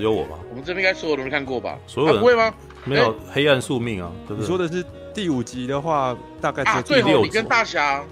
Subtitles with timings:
[0.00, 0.38] 只有我吗？
[0.48, 1.78] 我们这边应该所有人都看过吧？
[1.86, 2.54] 所有人、啊、不会吗？
[2.84, 4.10] 没有黑暗宿命啊！
[4.26, 4.40] 对不对？
[4.40, 7.12] 你说的是第五集的话，大概啊，第六集。
[7.12, 8.02] 对，你跟大侠，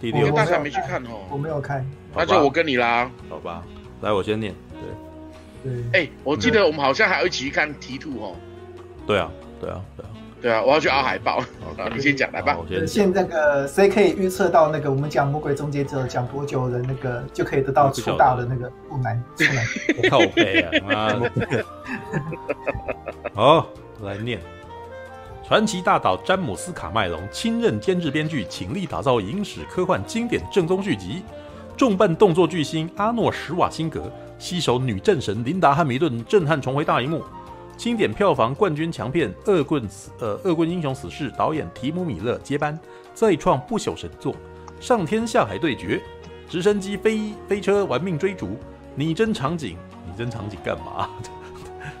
[0.00, 1.20] 第六集，你跟大侠没去看哦。
[1.30, 3.10] 我没有看，那就我跟你啦。
[3.28, 3.62] 好吧，
[4.00, 4.54] 来我先念。
[5.62, 8.34] 对对，哎、欸，我记得我们好像还要一起去看 T Two 哦。
[9.06, 9.30] 对啊，
[9.60, 10.08] 对啊，对啊。
[10.44, 11.40] 对啊，我要去凹海报。
[11.74, 12.54] 好，你先讲来吧。
[12.86, 20.10] 现在那个谁可以预测到那个我们讲魔鬼终结者讲多久的那个就可以得到出大的那个不难不难。
[20.10, 20.70] 靠背啊！
[20.86, 21.30] 妈
[23.32, 23.66] 好，
[24.02, 24.38] 来念。
[25.48, 31.22] 传奇大导詹姆斯卡麦隆亲任监制编剧，倾力打造影史科幻经典正宗续集，
[31.74, 37.24] 重磅动作巨星阿诺史瓦辛格携手女战神琳达汉密顿震撼重回大荧幕。
[37.76, 42.78] 经典票房冠军强片《恶棍死》呃，《恶棍英雄死侍》导演提姆米勒接班，
[43.12, 44.34] 再创不朽神作。
[44.80, 46.02] 上天下海对决，
[46.48, 48.56] 直升机飞飞车玩命追逐，
[48.94, 51.08] 拟真场景，拟真场景干嘛？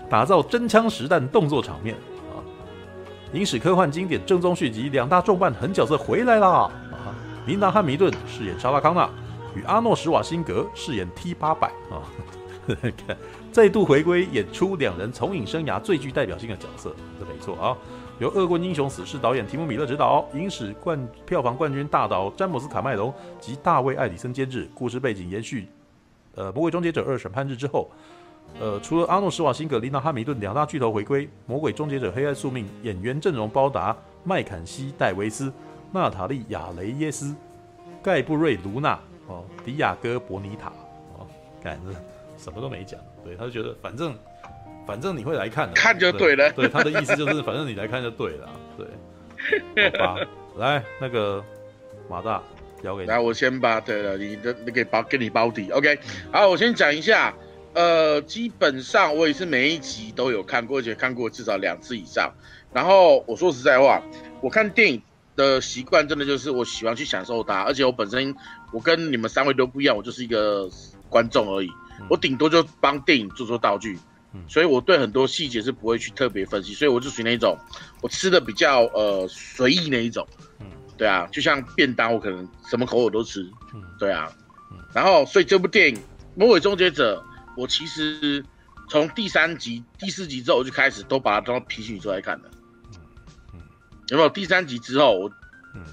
[0.08, 1.94] 打造真枪实弹动作场面
[2.30, 2.40] 啊！
[3.32, 6.70] 影史科幻经典正宗续集，两大重磅狠角色回来啦！
[6.92, 7.12] 啊，
[7.46, 9.08] 琳达汉密顿饰演莎拉康纳，
[9.54, 12.00] 与阿诺史瓦辛格饰演 T 八百啊。
[13.54, 17.78] 再度回归演出两人从影生涯最具代表性的角色，这没错啊。
[18.18, 24.68] 由《恶棍英雄死侍》导演提姆·米勒执导，影史冠票房冠军大导詹姆斯·卡麦隆及大卫·艾里森监制。
[24.74, 25.68] 故事背景延续，
[26.34, 27.88] 呃，《魔鬼终结者二：审判日》之后，
[28.58, 35.52] 呃，除了阿诺·施瓦辛格、琳达·哈米顿两大巨头回归，《魔鬼终结者：黑暗宿命》演员阵容包达麦肯锡·戴维斯、
[35.92, 37.32] 娜塔莉·亚雷耶斯、
[38.02, 40.70] 盖布瑞·卢娜、哦，迪亚哥·伯尼塔，
[41.16, 41.24] 哦，
[41.62, 41.92] 干这
[42.36, 42.98] 什么都没讲。
[43.24, 44.14] 对，他就觉得反正
[44.86, 46.50] 反正你会来看的，看就对了。
[46.52, 48.50] 对，对他的意思就是， 反正你来看就对了。
[48.76, 51.42] 对，好吧， 来那个
[52.08, 52.42] 马大
[52.82, 53.08] 交给你。
[53.08, 55.70] 来，我先把对了，你的那个包给你包底。
[55.70, 55.98] OK，
[56.32, 57.34] 好，我先讲一下。
[57.74, 62.32] 呃，基本上我也是每一集都有看过，而且看过至少两次以上。
[62.72, 64.00] 然后我说实在话，
[64.40, 65.02] 我看电影
[65.34, 68.32] 的习惯真的就是我喜欢去享受它，而且我本身
[68.72, 70.70] 我跟你们三位都不一样，我就是一个
[71.08, 71.68] 观众而已。
[72.08, 73.98] 我顶多就帮电影做做道具，
[74.48, 77.56] 所以我对很多细节是不会去特别分析，所以我就属于那种
[78.02, 80.26] 我吃的比较呃随意那一种，
[80.96, 83.48] 对啊，就像便当我可能什么口味我都吃，
[83.98, 84.30] 对啊，
[84.92, 85.96] 然后所以这部电影
[86.34, 87.20] 《魔鬼终结者》，
[87.56, 88.44] 我其实
[88.88, 92.50] 从第三集、第四集之后我就开始都把它当平行宇宙来看的，
[94.08, 94.28] 有没有？
[94.28, 95.32] 第三集之后我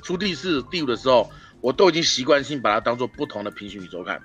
[0.03, 1.31] 出第四、第五的时候，
[1.61, 4.21] 我都已经习惯性把它当做不同的平行宇宙看，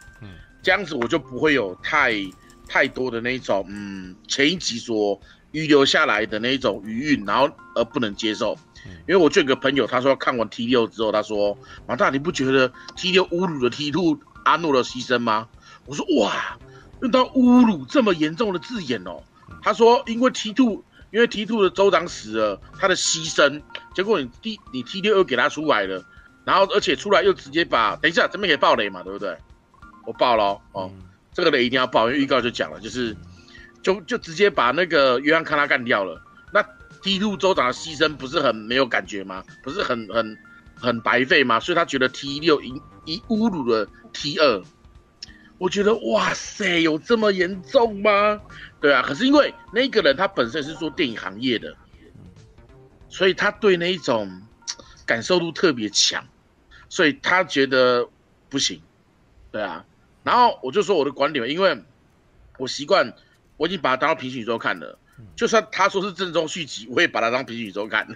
[0.67, 2.13] 这样子我就不会有太
[2.67, 5.21] 太多的那种，嗯，前一集所
[5.53, 8.59] 遗留下来的那种余韵，然后而不能接受。
[9.07, 11.57] 因为我就有个朋友，他说看完 T 六之后，他说
[11.87, 15.47] 马大，你不觉得 T 六侮辱了 T two 阿诺的牺牲吗？
[15.85, 16.59] 我说哇，
[17.01, 19.23] 用到侮辱这么严重的字眼哦。
[19.63, 20.83] 他说因为 T two
[21.13, 23.63] 因为 T two 的州长死了，他的牺牲，
[23.95, 26.05] 结果你 T 你 T 六又给他出来了，
[26.45, 29.39] 然后而且出来又直接把，等一下这边可以爆雷嘛，对不对？
[30.07, 30.91] 我爆了哦，
[31.35, 33.15] 这个雷一定要爆，因为预告就讲了，就是
[33.83, 36.23] 就就直接把那个约翰康纳干掉了。
[36.53, 36.63] 那
[37.03, 39.45] T2 州长的牺牲不是很没有感觉吗？
[39.63, 40.39] 不是很很
[40.75, 41.61] 很白费吗？
[41.61, 44.63] 所以他觉得 T 六一一侮辱了 T 二。
[45.59, 48.41] 我觉得哇塞，有这么严重吗？
[48.81, 51.75] 对啊，可是因为那个人他本身是做电影行业的，
[53.09, 54.43] 所以他对那一种
[55.05, 56.25] 感受度特别强，
[56.89, 58.09] 所以他觉得
[58.49, 58.81] 不行。
[59.51, 59.85] 对啊。
[60.27, 61.81] 然后我就说我的观点，因为
[62.59, 63.15] 我习惯，
[63.57, 64.99] 我已经把它当做平行宇宙看了。
[65.37, 68.09] 就算他说是正宗续集，我也把它当平行宇宙看。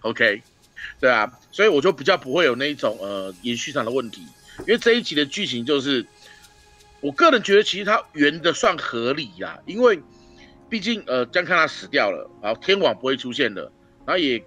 [0.00, 0.42] OK，
[0.98, 4.22] 对啊，所以我就比较不会有那一种呃延续上的问题。
[4.60, 6.06] 因为这一集的剧情就是，
[7.02, 10.02] 我个人觉得其实它圆的算合理呀，因为
[10.70, 13.70] 毕竟呃江看他死掉了，然后天网不会出现的，
[14.06, 14.42] 然后也，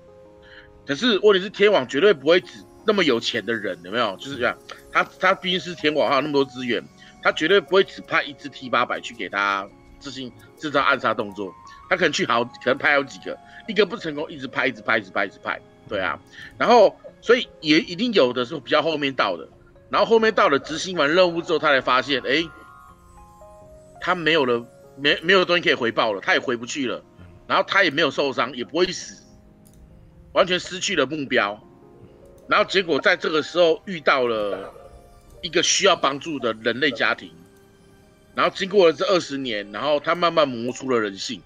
[0.87, 4.17] 可是问题是天网绝对不会只那么有钱的人，有没有？
[4.17, 4.57] 就是这样，
[4.91, 6.83] 他他毕竟是天网，还有那么多资源。
[7.23, 9.67] 他绝对不会只派一支 T 八百去给他
[9.99, 11.55] 执行制造暗杀动作，
[11.89, 13.37] 他可能去好，可能派好几个，
[13.67, 16.19] 一个不成功，一直派，一直派，一直派，一直派，对啊，
[16.57, 19.47] 然后所以也一定有的是比较后面到的，
[19.89, 22.43] 然后后面到了执行完任务之后，他才发现，哎，
[24.01, 24.65] 他没有了，
[24.97, 27.01] 没没有东西可以回报了，他也回不去了，
[27.47, 29.23] 然后他也没有受伤，也不会死，
[30.33, 31.57] 完全失去了目标，
[32.49, 34.73] 然后结果在这个时候遇到了。
[35.43, 37.29] 一个需要帮助的人类家庭，
[38.33, 41.39] 然后经过了这二十年，然后他慢慢磨出了人性。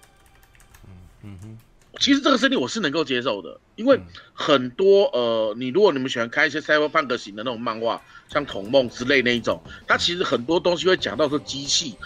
[1.24, 1.58] 嗯哼，
[2.00, 4.00] 其实这个设定我是能够接受的，因为
[4.34, 11.98] 很多呃，你如果你们喜欢看一些赛博朋克型的那种漫画，像《童梦》之类那一种，它其实很多东西会讲到说机器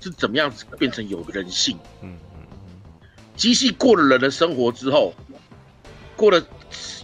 [0.00, 1.76] 是怎么样子变成有人性。
[2.02, 2.16] 嗯
[3.36, 5.14] 机器过了人的生活之后，
[6.14, 6.46] 过了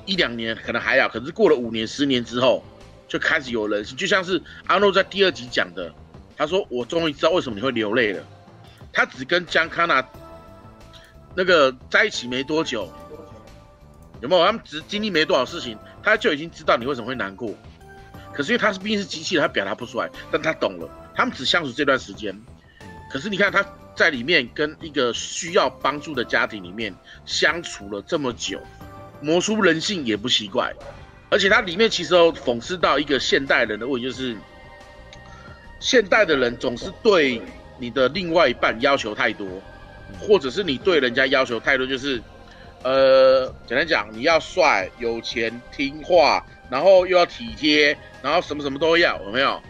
[0.04, 2.62] 一两年可能还好，可是过了五年、十年之后，
[3.08, 3.96] 就开始有人性。
[3.96, 5.92] 就像是阿诺在第二集讲的，
[6.36, 8.22] 他说：“我终于知道为什么你会流泪了。”
[8.92, 10.04] 他只跟江康纳
[11.34, 12.90] 那个在一起没多久，
[14.20, 14.44] 有没有？
[14.44, 17.54] 他们只经历没多少事情，他就已经知道你为什么会难过。
[18.32, 20.88] 可是因为他是毕竟是机器人，他表达不出来，但他懂了。
[21.14, 22.38] 他们只相处这段时间，
[23.10, 23.64] 可是你看他。
[23.96, 26.94] 在里面跟一个需要帮助的家庭里面
[27.24, 28.60] 相处了这么久，
[29.22, 30.70] 磨出人性也不奇怪。
[31.28, 34.36] 而且它里面其实有讽刺到一个现代人的问题，就是
[35.80, 37.40] 现代的人总是对
[37.78, 39.46] 你的另外一半要求太多，
[40.20, 42.22] 或者是你对人家要求太多，就是
[42.82, 49.60] 呃，简单讲，你要帅、有钱、听话，然后又要体贴，然后什么什么都要，有没有？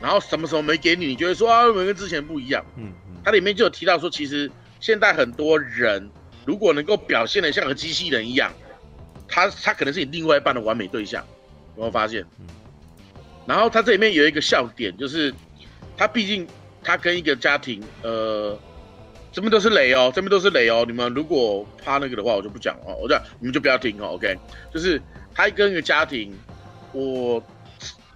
[0.00, 2.64] 然后什么什么没给你，你就会说啊，我跟之前不一样。
[2.76, 2.92] 嗯。
[3.24, 4.50] 它里面就有提到说，其实
[4.80, 6.10] 现在很多人
[6.44, 8.52] 如果能够表现的像个机器人一样，
[9.34, 11.24] 他他可能是你另外一半的完美对象，
[11.74, 12.24] 有没有发现？
[13.46, 15.34] 然后他这里面有一个笑点，就是
[15.96, 16.46] 他毕竟
[16.84, 18.56] 他跟一个家庭，呃，
[19.32, 20.84] 这边都是雷哦，这边都是雷哦。
[20.86, 24.38] 你们如果怕那个的话，我就不讲哦，我讲你们就不要听哦，OK？
[24.72, 25.02] 就是
[25.34, 26.32] 他跟一个家庭，
[26.92, 27.42] 我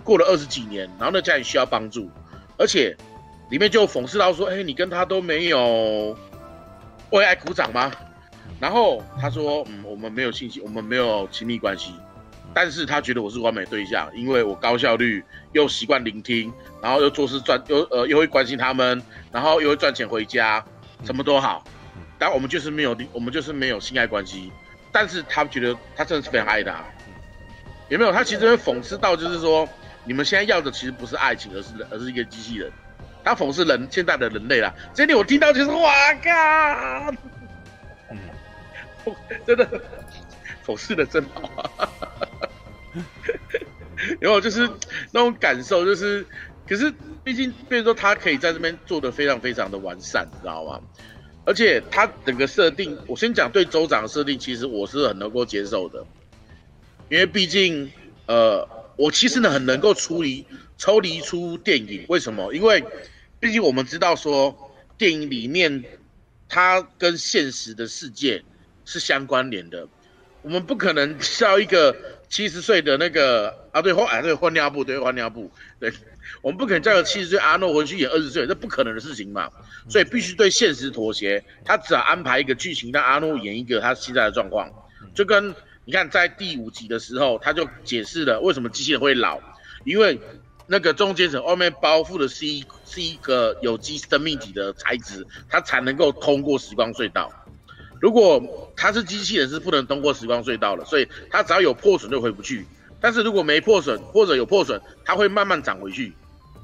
[0.04, 2.08] 过了二十几年，然后那家庭需要帮助，
[2.56, 2.96] 而且。
[3.50, 6.14] 里面就讽刺到说：“哎、欸，你跟他都没有
[7.08, 7.90] 为爱鼓掌吗？”
[8.60, 11.94] 然后他说：“嗯，我们没有信息，我们没有亲密关系，
[12.52, 16.52] 但是他觉得我是完美对象，因为我高效率，又习惯聆听，
[16.82, 19.00] 然后又做事赚，又呃又会关心他们，
[19.30, 20.64] 然后又会赚钱回家，
[21.04, 21.62] 什么都好。
[22.18, 24.50] 但我们就是没有，我们就是没有性爱关系。
[24.90, 26.84] 但是他觉得他真的是非常爱他，
[27.88, 28.10] 有没有？
[28.10, 29.68] 他其实会讽刺到，就是说
[30.04, 32.72] 你们现在要的其实不是爱情，而是而是一个机器人。”
[33.22, 35.92] 他讽刺人现在的人类啦，这里我听到就是哇
[36.24, 37.16] 靠，嗯，
[39.46, 39.66] 真的
[40.64, 41.88] 讽刺的真好啊，
[44.20, 44.68] 然后就是
[45.12, 46.26] 那种感受，就是，
[46.66, 46.92] 可是
[47.24, 50.80] 毕竟，比如说他可以在这边做得非常非常的完善，你知道吗？
[51.44, 56.04] 而且他整个设定，我先讲对州长的设定，其实我是很能够接受的，
[57.08, 57.90] 因为毕竟，
[58.26, 60.46] 呃，我其实呢很能够处理。
[60.80, 62.54] 抽离出电影，为什么？
[62.54, 62.84] 因为
[63.40, 64.56] 毕竟我们知道说，
[64.96, 65.82] 电影里面
[66.48, 68.44] 它跟现实的世界
[68.88, 69.86] 是相关联的。
[70.40, 71.94] 我们不可能叫一个
[72.30, 75.92] 七十岁的那个啊，对换哎对换尿布，对换尿布，对，
[76.40, 79.50] 我们不可能叫个七十岁阿诺回去演二十岁，这不可能的事情嘛。
[79.90, 84.72] 所以必须对现实妥协，他只要安排一个剧情让阿诺演一个他现在的状况。
[85.14, 85.54] 就跟
[85.84, 89.38] 你看在第五集的时候，他就解释了为什么机器人会老，
[89.84, 90.18] 因为。
[90.70, 97.32] 那个中间层外面包覆的是一是一个有机生命体的材质，它才能够通过时光隧道。
[98.00, 102.66] 如果它是机器人，是不能通过时光隧道的，所以它只要有破损就回不去。
[103.00, 106.12] 但是如果没破损或者有破损，它会慢慢长回去。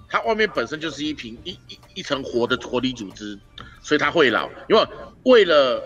[0.08, 3.38] 它外面本身就是一瓶一一一层活的活体组织，
[3.82, 4.48] 所以它会老。
[4.69, 4.86] 因为
[5.25, 5.82] 为了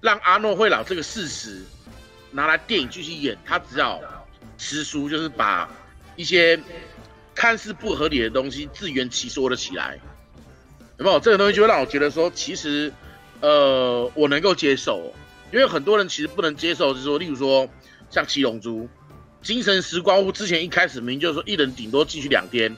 [0.00, 1.62] 让阿诺会老这个事实
[2.30, 4.00] 拿来电影继续演，他只要
[4.58, 5.68] 吃书，就是把
[6.16, 6.58] 一些。
[7.32, 9.98] 看似不合理的东西自圆其说了起来，
[10.98, 11.18] 有没有？
[11.20, 12.92] 这个东西就会让我觉得说，其实，
[13.40, 15.12] 呃，我能够接受，
[15.52, 17.68] 因为很多人其实不能接受，就是说，例如说
[18.10, 18.88] 像七龙珠、
[19.42, 22.76] 精神时光屋之前一开始明明就是说一人顶多进去两天，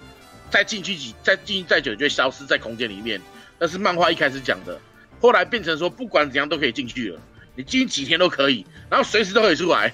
[0.51, 3.21] 再进去几再进去再久就会消失在空间里面，
[3.59, 4.81] 那是漫画一开始讲的，
[5.21, 7.21] 后来变成说不管怎样都可以进去了，
[7.57, 9.93] 你进去几天都可以，然后随时都可以出来，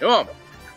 [0.00, 0.26] 有没有？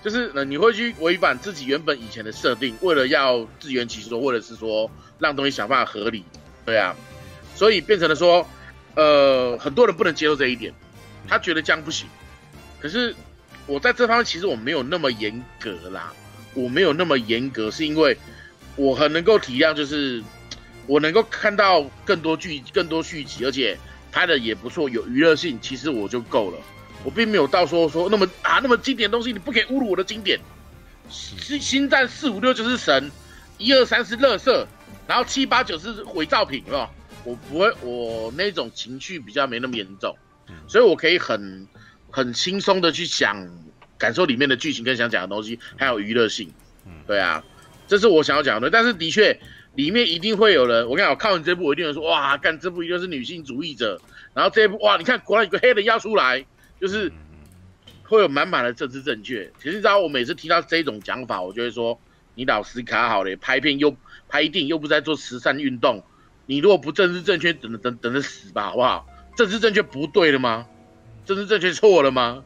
[0.03, 6.23] 就是呢，你会去违反自己原本以前的设定，为了要自圆其说，或者是说让东西想办法合理，
[6.63, 6.95] 对啊，
[7.55, 8.47] 所以变成了说，
[8.95, 10.73] 呃，很多人不能接受这一点，
[11.27, 12.07] 他觉得这样不行。
[12.79, 13.15] 可是
[13.67, 16.13] 我在这方面其实我没有那么严格啦，
[16.53, 18.17] 我没有那么严格，是因为
[18.75, 20.23] 我很能够体谅，就是
[20.87, 23.77] 我能够看到更多剧、更多续集，而且
[24.11, 26.57] 拍的也不错，有娱乐性，其实我就够了。
[27.03, 30.39] 我并没有到说说那么啊那么经典的东西，你不可以侮辱我的经典。
[31.09, 33.11] 星星战四五六就是神，
[33.57, 34.67] 一二三是乐色，
[35.05, 36.89] 然后七八九是伪造品，是吧？
[37.25, 40.15] 我不会，我那种情绪比较没那么严重，
[40.67, 41.67] 所以我可以很
[42.09, 43.45] 很轻松的去想
[43.97, 46.49] 感受里面的剧情跟想讲的东西，还有娱乐性。
[47.05, 47.43] 对啊，
[47.87, 48.69] 这是我想要讲的。
[48.69, 49.37] 但是的确，
[49.73, 53.99] 里面一定会有人，我跟你讲，我看完这部，我一定会说哇，干这部一定是女性主义者。
[54.33, 56.45] 然后这一部哇，你看果然有个黑人要出来。
[56.77, 57.09] 就是
[58.03, 59.49] 会有满满的政治正确。
[59.57, 61.97] 其实你知道，我每次听到这种讲法，我就会说：
[62.35, 63.95] 你老师卡好了，拍片又
[64.27, 66.03] 拍电影又不是在做慈善运动，
[66.45, 69.07] 你如果不政治正确，等等等着死吧，好不好？
[69.35, 70.67] 政治正确不对了吗？
[71.25, 72.43] 政治正确错了吗？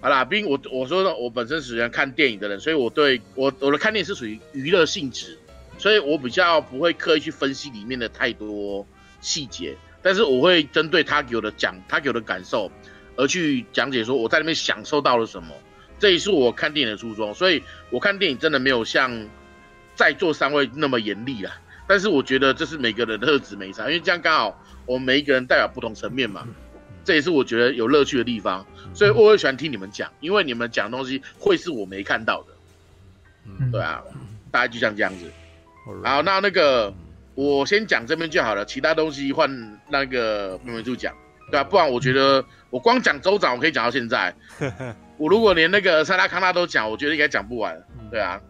[0.00, 5.38] 好啦，毕竟我我说我本身是喜欢看电影的人，所以我对我我的看电影是属于娱乐性质，
[5.76, 8.86] 所以我比较不会刻意去分析里面的太多
[9.20, 12.72] 细节，但是我会针对他给我的讲，他给我的感受
[13.16, 15.48] 而去讲解，说我在那边享受到了什么，
[15.98, 17.34] 这也是我看电影的初衷。
[17.34, 19.28] 所以我看电影真的没有像
[19.94, 26.46] 在座三位那么严厉啦，但是我觉得这是每个人的特质没差，因为这样刚好我们每一个人代表不同层面嘛。
[27.02, 32.52] 这也是我觉得有乐趣的地方，所以我会喜欢听你们讲，因为你们讲的东西会是我没看到的。
[33.44, 34.00] 嗯，对啊，
[34.52, 35.28] 大概就像这样子。
[36.04, 36.94] 好，那那个
[37.34, 39.50] 我先讲这边就好了，其他东西换
[39.88, 41.12] 那个妹妹就讲，
[41.50, 44.32] 对啊，不然我觉得我光讲州长我可以讲到现在，
[45.18, 47.82] 我如果连那个塞拉康纳都讲，我觉得应该讲不完。
[48.12, 48.40] 对啊，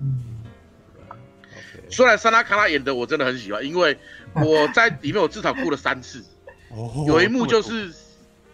[1.90, 3.98] 虽然萨拉卡拉演的我真的很喜欢，因为
[4.34, 6.24] 我 在里面我至少哭了三次，
[6.70, 7.92] 哦有一幕就是。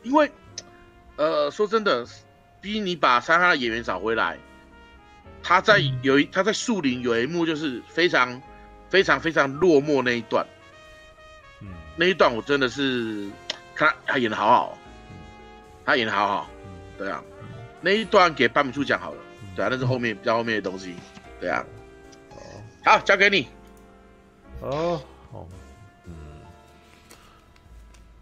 [0.03, 0.31] 因为，
[1.17, 2.07] 呃，说真的，
[2.61, 4.39] 逼你把三哈的演员找回来，
[5.43, 8.41] 他在有一他在树林有一幕就是非常
[8.89, 10.47] 非常非常落寞那一段，
[11.61, 11.67] 嗯，
[11.97, 13.29] 那一段我真的是
[13.75, 14.79] 看他，他演的好好，
[15.85, 16.51] 他演的好好，
[16.97, 17.21] 对啊，
[17.81, 19.19] 那一段给班米兔讲好了，
[19.57, 20.95] 对啊，那是后面比较后面的东西，
[21.41, 21.65] 对啊，
[22.87, 23.49] 好，交给你，
[24.61, 25.03] 哦，
[25.33, 25.49] 好
[26.05, 26.13] 嗯，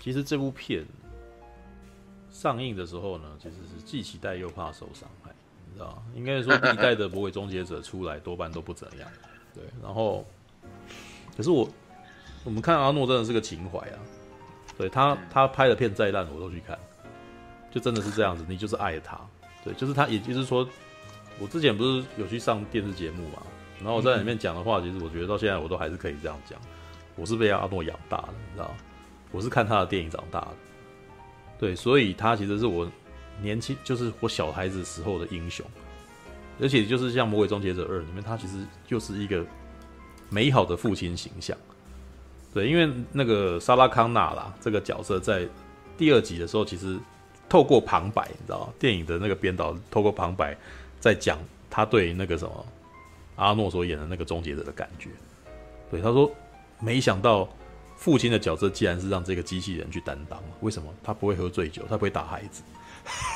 [0.01, 0.85] 其实这部片。
[2.33, 5.31] 上映的时候呢，其实是既期待又怕受伤害，
[5.67, 9.09] 你知道应该说一代的《魔鬼终结者》出来多半都不怎样，
[9.55, 9.63] 对。
[9.83, 10.27] 然后，
[11.37, 11.69] 可是我
[12.43, 13.99] 我们看阿诺真的是个情怀啊，
[14.77, 16.77] 对他他拍的片再烂我都去看，
[17.71, 19.21] 就真的是这样子，你就是爱他，
[19.63, 20.09] 对，就是他。
[20.09, 20.69] 也就是说，
[21.39, 23.43] 我之前不是有去上电视节目嘛，
[23.79, 26.59] 然后我在里面讲的话，其实我觉得到现在我都还是可以这样讲，
[27.17, 28.75] 我是被阿诺养大的，你知道，
[29.31, 30.49] 我是看他的电影长大的。
[31.59, 32.89] 对，所以他其实是我
[33.41, 35.65] 年轻，就是我小孩子时候的英雄，
[36.61, 39.45] 而且就是像《魔鬼终结者二》里面，他其实就是一个
[40.31, 41.57] 美好的父亲形象。
[42.53, 45.47] 对，因为那个莎拉康纳啦这个角色在
[45.99, 46.99] 第二集的时候，其实
[47.49, 48.73] 透过旁白，你知道吗？
[48.79, 50.57] 电影的那个编导透过旁白
[51.01, 51.39] 在讲
[51.69, 52.67] 他对那个什么
[53.37, 55.11] 阿诺所演的那个终结者的感觉。
[55.91, 56.31] 对，他说
[56.81, 57.49] 没想到。
[57.97, 62.61] 父亲的角色竟然是让这个机器人去担当，为什么他不会喝醉酒，他不会打孩子？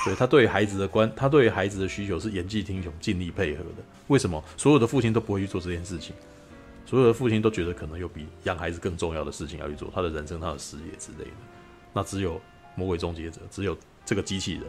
[0.04, 3.84] 对，他对孩子的关，他对孩子的需求是言尽听从、尽力配合的。
[4.08, 6.14] 为什么所有的父亲都不会去做这件事情？
[6.84, 11.36] 所有的父亲都觉得可能有比养孩子更重要的事情要去做，他的人生、他的事业之类的。
[11.92, 12.38] 那只有
[12.74, 14.64] 魔鬼终结者，只有这个机器人，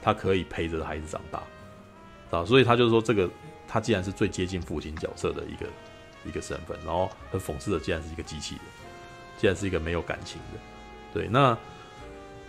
[0.00, 3.28] 他可以陪着孩子长大，啊，所以他就是说，这个
[3.76, 5.66] 他既然是最接近父亲角色的一个
[6.24, 8.64] 一个身份，然后很讽刺的，既然是一个机器人。
[9.38, 10.58] 既然是一个没有感情的，
[11.12, 11.54] 对，那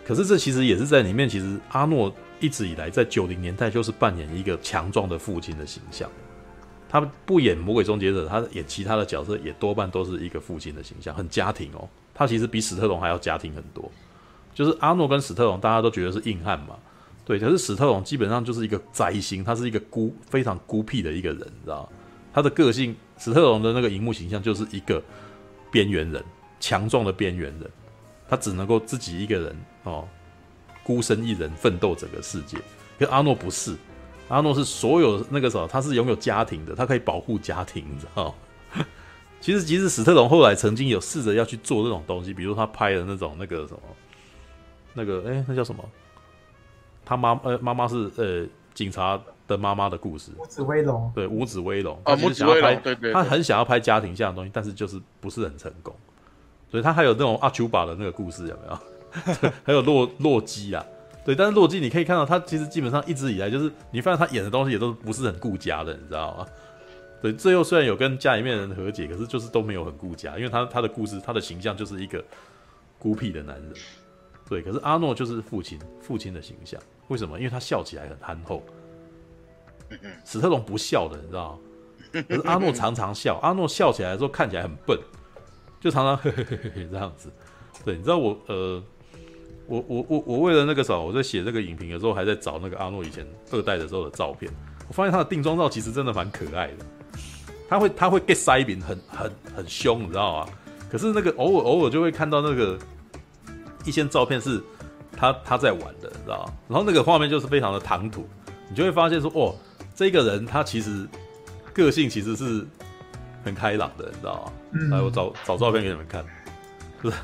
[0.06, 1.28] 可是这其实也是在里面。
[1.28, 6.10] 其实阿诺一直以来在九零年代就是扮演一个强壮的父亲的形象。
[6.88, 11.90] 他不演魔鬼终结者，他演其他的角色也多半都是一个父亲的形象，很家庭哦。
[12.14, 13.92] 他其实比史特龙还要家庭很多。
[14.54, 16.80] 就是阿诺跟史特龙大家都觉得是硬汉嘛，
[17.28, 21.88] 对，可是史特龙基本上就是一个宅星，他是一个孤非常孤僻的一个人，你知道
[22.34, 25.04] 他的个性，史特龙的那个荧幕形象就是一个
[25.70, 26.24] 边缘人。
[26.60, 27.70] 强壮的边缘人，
[28.28, 30.08] 他只能够自己一个人哦，
[30.84, 32.58] 孤身一人奋斗整个世界。
[32.98, 33.76] 可阿诺不是，
[34.28, 38.34] 阿诺是所有那个什么他是拥有家庭的，他可以保护家庭，你知道？
[39.40, 43.80] 其实，即使史特龙后来曾经有试着要去做这种东西，比如他拍的那种那个什么，
[44.96, 45.88] 那个哎、那叫什么？
[47.08, 55.96] 他妈呃，妈妈是呃警察的妈妈的故事，五子威龙，对，五子威龙啊，五子威龙，对对，他很想要拍家庭向的东西，但是就是不是很成功。
[56.70, 59.50] 所以他还有那种阿丘巴的那个故事有没有？
[59.64, 60.86] 还有洛洛基啊，
[61.24, 66.46] 对，但是洛基你可以看到他其实基本上一直以来就是你发现他演的东西也都不是很顾家的，你知道吗？
[67.22, 72.24] 对，最后虽然有跟家里面的人和解，可是就是都没有很顾家，因为他他的故事他的形象就是一个
[73.00, 73.74] 孤僻的男人。
[74.50, 77.38] 对，可是阿诺就是父亲父亲的形象，为什么？
[77.38, 78.64] 因为他笑起来很憨厚。
[80.26, 82.24] 史特龙不笑的，你知道吗？
[82.28, 84.98] 可是阿诺常常笑，阿诺笑起来的时候看起来很笨。
[85.80, 87.32] 就常常嘿嘿嘿嘿这样子，
[87.86, 88.84] 对，你知道我呃，
[89.68, 94.52] 我我我我为了那个时候，我在写这个影评的时候，还在找那个阿诺以前二代的时候的照片。
[94.88, 96.86] 我发现他的定妆照其实真的蛮可爱的，
[97.70, 100.50] 他会他会 get 腮饼，很很很凶，你知道吗？
[100.90, 102.78] 可是那个偶尔偶尔就会看到那个
[103.88, 104.62] 一些照片是
[105.16, 106.54] 他他在玩的，你知道吗？
[106.68, 108.28] 然后那个画面就是非常的唐突，
[108.70, 109.56] 你就会发现说，哦，
[109.96, 111.08] 这个人他其实
[111.74, 112.68] 个性其实是。
[113.46, 114.52] 很开朗的，你知道吗？
[114.74, 116.22] 嗯来，我找找照片给你们看，
[117.02, 117.16] 不是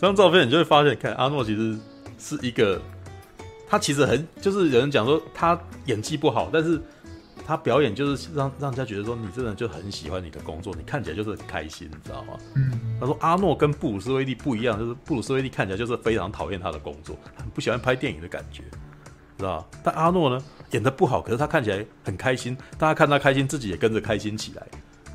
[0.00, 1.78] 张照片，你就会发现，看阿诺其实
[2.18, 2.80] 是一个，
[3.68, 6.82] 他其实很就是有人讲说他演技不好，但是
[7.46, 12.36] 他表演就是让让人家觉得说你真的就很喜欢你的工作，你看起来就是很开心，你知道吗？
[12.56, 18.64] 嗯，他说阿诺跟布鲁斯威利不一样，就是布鲁斯威利看起来就是非常讨厌他的工作，很不喜欢拍电影的感觉，
[19.38, 19.66] 知道吧？
[19.84, 24.66] 但阿诺呢演得不好，可是他看起来很开心，大家看他开心，自己也跟着开心起来，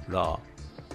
[0.07, 0.39] 知道吧？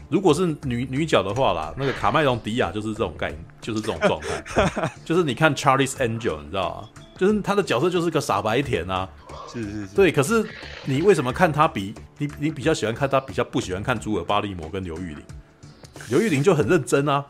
[0.09, 7.03] 如果是女女角的话啦，那个卡麦隆迪亚就是这种概念，就是这种状态， 就是你看 Charlie's Angel，你知道吗？
[7.17, 9.09] 就是他的角色就是个傻白甜啊，
[9.53, 10.13] 是是是，对。
[10.13, 10.47] 可是
[10.85, 15.23] 你为什么看他比你你比较喜欢看他，比较不喜欢看朱尔巴利摩跟刘玉玲？
[16.11, 17.25] 刘玉玲就很认真啊，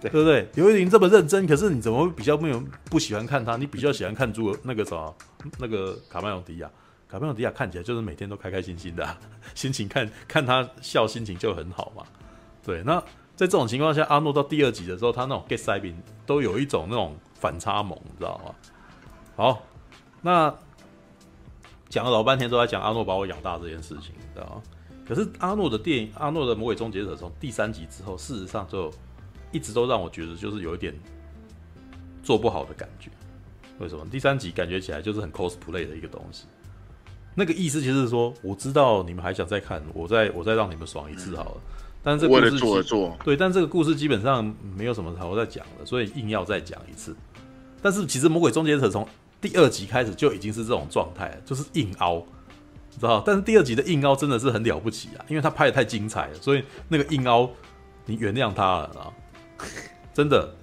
[0.00, 0.48] 对对不对？
[0.54, 3.56] 刘玉玲这么认真，可是你怎么会比较没有不喜欢看他？
[3.56, 5.14] 你比较喜欢看朱尔那个什么
[5.58, 6.70] 那个卡麦隆迪亚？
[7.08, 9.18] 卡麦隆迪亚看起来就是每天都开开心心的、啊，
[9.54, 12.04] 心情看看他笑，心情就很好嘛。
[12.62, 13.00] 对，那
[13.34, 18.54] 在这种情况下，阿诺到第二集的时候，他那种 get 塞宾都有一种那种反差萌，你知道吗？
[19.40, 19.62] 好，
[20.20, 20.54] 那
[21.88, 24.62] 讲了老半天都在讲阿诺把我养大这件事情，你知道吗？
[25.08, 28.92] 可是阿诺的电影，阿诺的《魔鬼终结者》从第三集之后，事实上就
[29.50, 30.94] 一直都让我觉得就是有一点
[32.22, 33.10] 做不好的感觉。
[33.78, 34.04] 为什么？
[34.10, 36.44] 第三集感觉起来就是很 cosplay 的一个东西。
[37.34, 41.60] 那个意思其实是说，我知道你们还想再看，我再我再让你们爽一次好了。
[42.02, 47.16] 但是这个故事为了做而做，对，但这个故事基本上没有什么好再讲的，所以硬要再讲一次。
[47.80, 49.08] 但是其实《魔鬼终结者》从
[49.40, 52.24] 第二集开始就已经是这种状态，就是硬凹，
[52.90, 53.22] 你知道？
[53.24, 57.50] 但是第二集的硬凹真的是很了不起啊，因为他拍的太精彩了，所以那个硬凹
[58.06, 59.12] 你原谅他了啊，
[60.12, 60.54] 真的。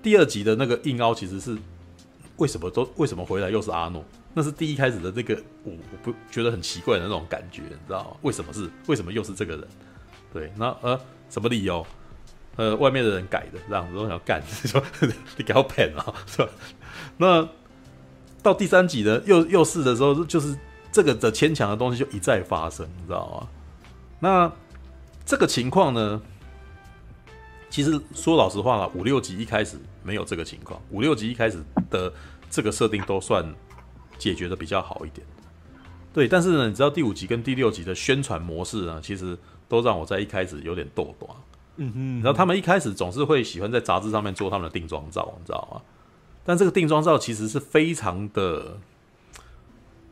[0.00, 1.58] 第二集的那个硬凹其实是
[2.36, 4.04] 为什么都为什么回来又是阿诺？
[4.32, 5.34] 那是第一开始的那个
[5.64, 8.16] 我我不觉得很奇怪的那种感觉，你知道？
[8.22, 9.68] 为什么是为什么又是这个人？
[10.32, 11.84] 对，那呃什么理由？
[12.56, 14.82] 呃，外面的人改的，这样子都想干，说
[15.36, 16.48] 你给我骗啊，是吧？
[17.16, 17.48] 那
[18.48, 20.56] 到第三集的又又是的时候，就是
[20.90, 23.48] 这个的牵强的东西就一再发生，你知道吗？
[24.20, 24.50] 那
[25.26, 26.22] 这个情况呢，
[27.68, 32.10] 其实说老实话了，五六集一开始没有这个情况，五六集一开始的
[32.48, 33.54] 这个设定都算
[34.16, 35.26] 解决的比较好一点。
[36.14, 39.36] 对，但是呢，你知道第五集跟第六集的宣传模式呢，其实
[39.68, 41.30] 都让我在一开始有点逗短。
[41.76, 45.82] 嗯哼，然后他们一开始总是会喜欢在杂志上面做他们的定妆照，你知道吗？
[46.48, 48.78] 但这个定妆照其实是非常的，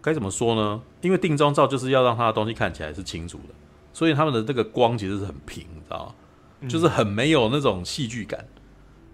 [0.03, 0.83] 该怎么说呢？
[1.01, 3.55] 因为定妆照就是要让它的东西看起来是清楚的，
[3.94, 6.14] 所以他们的这个光其实是很平，你知道
[6.61, 6.68] 吗？
[6.68, 8.46] 就是很没有那种戏剧感。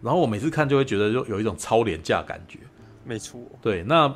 [0.00, 2.58] 然后我每次看就会觉得就有一种超廉价感觉。
[3.04, 4.12] 没错，对，那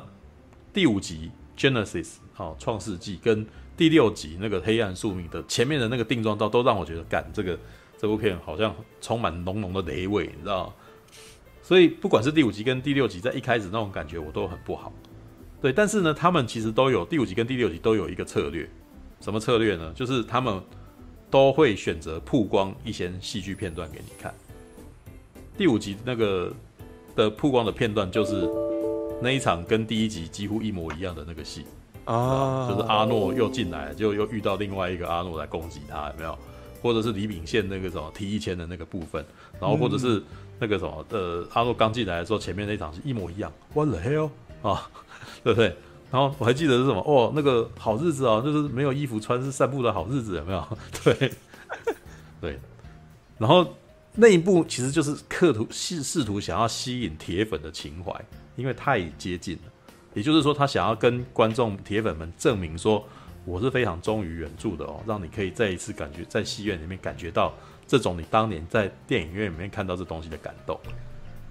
[0.73, 7.57] 第五集 Genesis 哦，创世纪跟第六集那个黑暗宿命的前面的那个定妆照，都让我觉得，干这个
[7.97, 10.73] 这部片好像充满浓浓的雷味，你知道吗？
[11.67, 14.93] 所以不管是第五集跟第六集，在一开始那种感觉我都很不好。
[15.61, 18.65] 对，但是呢，他们其实都有第五集跟第六集都有一个策略，
[19.19, 19.91] 什么策略呢？
[19.93, 20.61] 就是他们
[21.29, 24.33] 都会选择曝光一些戏剧片段给你看。
[25.57, 26.53] 第五集那个
[27.17, 28.49] 的曝光的片段就是。
[29.19, 31.65] 那一场跟第一集几乎一模一样的那个戏
[32.05, 36.37] 啊，就是阿诺又进来，就又遇到另外一个阿诺来攻击他，有没有？
[36.83, 39.25] 或者是李秉宪那个什么提一签的那个部分，
[39.59, 40.21] 然后或者是
[40.59, 44.29] 那个什么呃，阿诺刚进来的时候，前面那场是一模一样，What the hell
[44.61, 44.89] 啊，
[45.43, 45.75] 对不对？
[46.11, 50.77] 然后我还记得是什么哦，那个好日子哦，就是没有衣服穿是散步的好日子，有没有？
[51.03, 51.31] 对
[52.39, 52.59] 对，
[53.37, 53.75] 然后
[54.15, 58.13] 那一部其实就是试图试试图想要吸引铁粉的情怀。
[58.57, 59.71] 因为太接近了，
[60.15, 63.07] 也就是说，他想要跟观众铁粉们证明说，
[63.45, 67.53] 我是非常忠于原著的哦，让你可以再一次感觉在戏院里面感觉到
[67.87, 70.79] 这种你当年在电影院里面看到这东西的感动。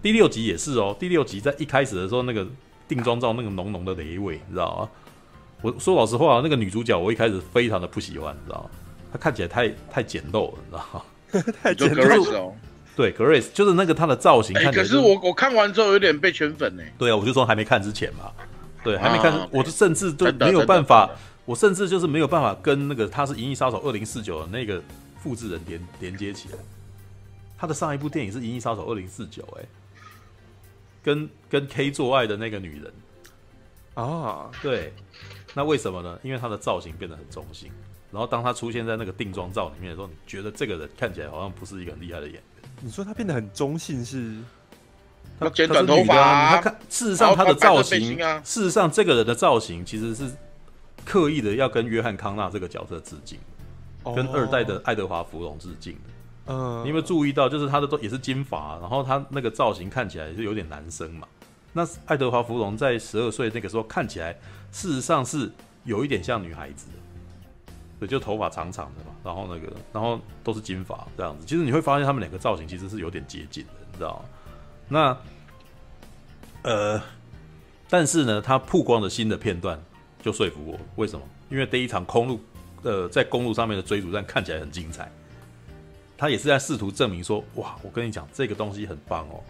[0.02, 2.46] 第六集也是哦，第六集在一开始的时候，那个
[2.86, 4.88] 定妆照那个浓浓的雷味，你知道吗？
[5.62, 8.70] 我说老实话，那个女主角我一开始非常的不喜欢，你知道吗？
[9.10, 11.52] 她看起来太太简陋了，你知道吗？
[11.62, 12.52] 太简陋了。
[12.94, 16.82] 对，Grace 就是那个她的造型看起来、就是欸，可是我我看完之后有点被圈粉呢。
[16.98, 18.30] 对啊，我就说还没看之前嘛，
[18.84, 21.10] 对，还没看，啊、我就甚至都没有办法，
[21.44, 24.80] 我甚至就是没有办法跟那个她是《银翼杀手二零四九》的那个
[25.26, 26.58] 复制人连连接起来。
[27.58, 29.64] 他的上一部电影是《银翼杀手二零四九》，哎，
[31.02, 32.92] 跟跟 K 做爱的那个女人
[33.94, 34.92] 啊，对，
[35.52, 36.16] 那为什么呢？
[36.22, 37.72] 因为他的造型变得很中性，
[38.12, 42.42] 然后当他出现在那个定妆照里面的时候，你觉得这个人看起来好像不是一个很厉害的演员。
[42.80, 44.36] 你说他变得很中性是？
[45.40, 50.30] 他剪短头发、啊，他看事实上他的造型，啊、事实上这个人的造型其实是
[51.04, 53.38] 刻意的要跟约翰康纳这个角色致敬。
[54.14, 56.52] 跟二代的爱德华芙蓉致敬的。
[56.52, 61.26] 嗯，你有没有注意到，就是他的都也是金发，然后他那个造型看起来是有点男生嘛？
[61.72, 64.32] 那爱德华芙蓉在十二岁那个时候看起来，
[64.70, 65.50] 事实上是
[65.84, 71.44] 有一点像女孩子的，对，就头发长长的嘛，然后那个，然后都是金发这样子。
[71.44, 74.24] 其实你会发现他们两个造型其实是有点接近的，你知道吗？
[74.88, 77.02] 那呃，
[77.90, 79.78] 但是呢，他曝光的新的片段
[80.22, 81.26] 就说服我，为什么？
[81.50, 82.40] 因为第一场空路，
[82.82, 85.10] 呃，在公路上面的追逐战看起来很精彩。
[86.18, 89.40] 他也是在试图证明说，哇，我跟你讲，这个东西很棒哦，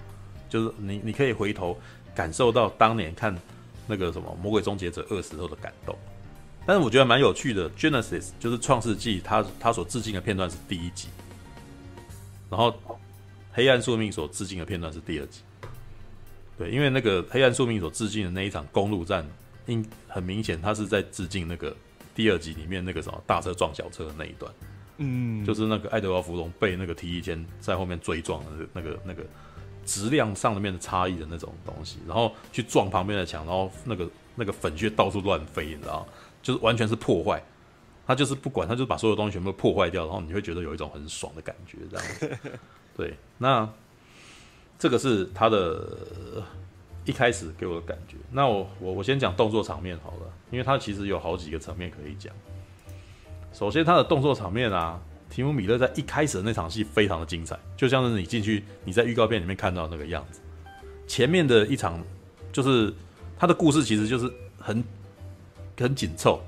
[0.49, 1.79] 就是你你可以回头
[2.15, 3.37] 感受到当年看
[3.87, 5.97] 那个什么《魔鬼终结者二》时候的感动。
[6.67, 11.07] 但是我觉得蛮有趣的，Genesis 就是创世纪，他他所致敬的片段是第一集，
[12.51, 12.75] 然后
[13.53, 15.43] 黑暗宿命所致敬的片段是第二集。
[16.59, 19.25] 对，因为那个黑暗宿命所致敬的那一场公路战，
[19.67, 21.77] 应很明显他是在致敬那个
[22.17, 24.53] 第二集里面那个什么大车撞小车的那一段。
[24.97, 29.23] 嗯，就是那个爱德华芙蓉被那个 T 一千在后面追撞的那个那个
[29.85, 36.09] 质量上面的差异的那种东西，然后去撞旁边的墙，然后那个那个粉屑到处乱飞，你知道？
[36.43, 37.43] 就是完全是破坏，
[38.07, 42.39] 他就是不管，他就把所有东西全部破坏掉，然后你会觉得有一种很爽的感觉，这样子。
[42.97, 43.69] 对，那
[44.79, 46.43] 这个是他的
[47.07, 48.17] 一开始给我的感觉。
[48.31, 52.35] 那我我我先讲动作场面好了，因为他其实有好几个层面可以讲。
[53.53, 60.41] 首先，他的动作场面啊，提姆·米勒在一开始的那场戏非常的精彩，就像是你进去你在预告片里面看到那个样子。
[61.07, 62.03] 前面的一场
[62.53, 62.93] 就是
[63.39, 64.85] 他的故事，其实就是很
[65.79, 66.41] 很紧凑，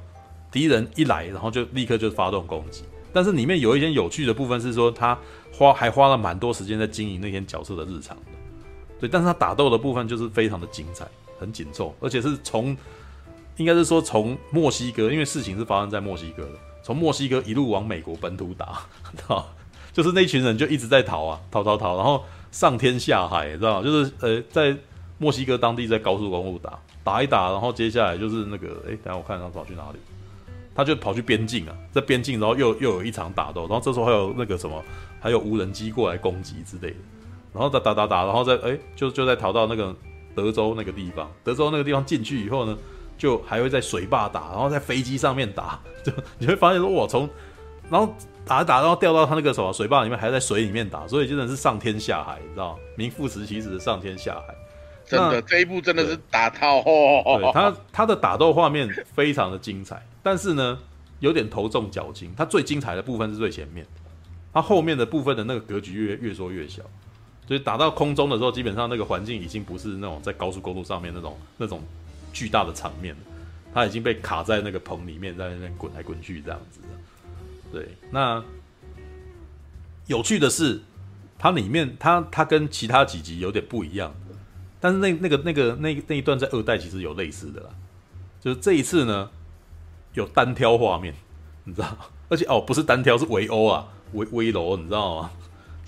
[0.50, 2.82] 敌人一来，然后就立刻就发动攻击。
[3.12, 5.18] 但是里面有一些有趣的部分是说，他
[5.52, 8.16] 花还花了蛮多时间在经营那些角色的日常。
[9.00, 11.06] 对，但是他打斗的部分就是非常的精彩，
[11.38, 12.76] 很紧凑，而且是从
[13.56, 16.52] 应该是说从墨西哥，因为事情是发生在墨西哥的。
[16.82, 18.80] 从墨西哥一路往美国本土打，
[19.16, 19.46] 知道
[19.92, 24.74] 就是那群人就一直在逃啊，逃逃逃，然后上天下海，知道吗就是呃，在
[25.18, 29.98] 墨西哥当地在高速公路打打一打，然后接下来就是那个，哎，等下我看他跑去哪里，
[30.74, 34.82] 他就跑去边境啊，在边境，然后又又有一场打斗，然后这时候还有那个什么，
[35.20, 36.96] 还有无人机过来攻击之类的，
[37.52, 39.94] 然后打打打打，然后再哎，就就在逃到那个
[40.34, 42.76] 德州那个地方，德州那个地方进去以后呢。
[43.18, 47.28] 就还会在水坝打，然后在飞机上面打， 就你会发现说，我，从
[47.90, 48.14] 然后
[48.46, 52.78] 打打，然后掉到他那个什么水坝里面，还在水里面打，所以真的是上天下海，你知道吗？
[52.94, 54.54] 名副实其实的上天下海。
[55.04, 57.40] 真的，这一部真的是打套哦。
[57.40, 60.78] 对他，他的打斗画面非常的精彩，但是呢，
[61.18, 62.32] 有点头重脚轻。
[62.36, 63.84] 他最精彩的部分是最前面，
[64.52, 66.84] 他后面的部分的那个格局越越缩越小，
[67.48, 71.82] 所以打到空中的时候，基本上那个环境已经不是那种在高速公路上面那种那种。
[72.30, 73.20] 巨大的场面，了。
[73.72, 76.78] 它已经被卡在那个棚里面，在那边滚来滚去这样子。
[77.72, 78.44] 对，那
[80.06, 80.82] 有趣的是，
[81.38, 84.14] 它里面它它跟其他几集有点不一样，
[84.78, 87.70] 但是那那个那个那那一段在二代其实有类似的啦，
[88.40, 89.30] 就是这一次呢
[90.12, 91.14] 有单挑画面，
[91.64, 91.96] 你知道？
[92.28, 95.30] 而且哦不是单挑是围殴啊围围楼，你知道吗？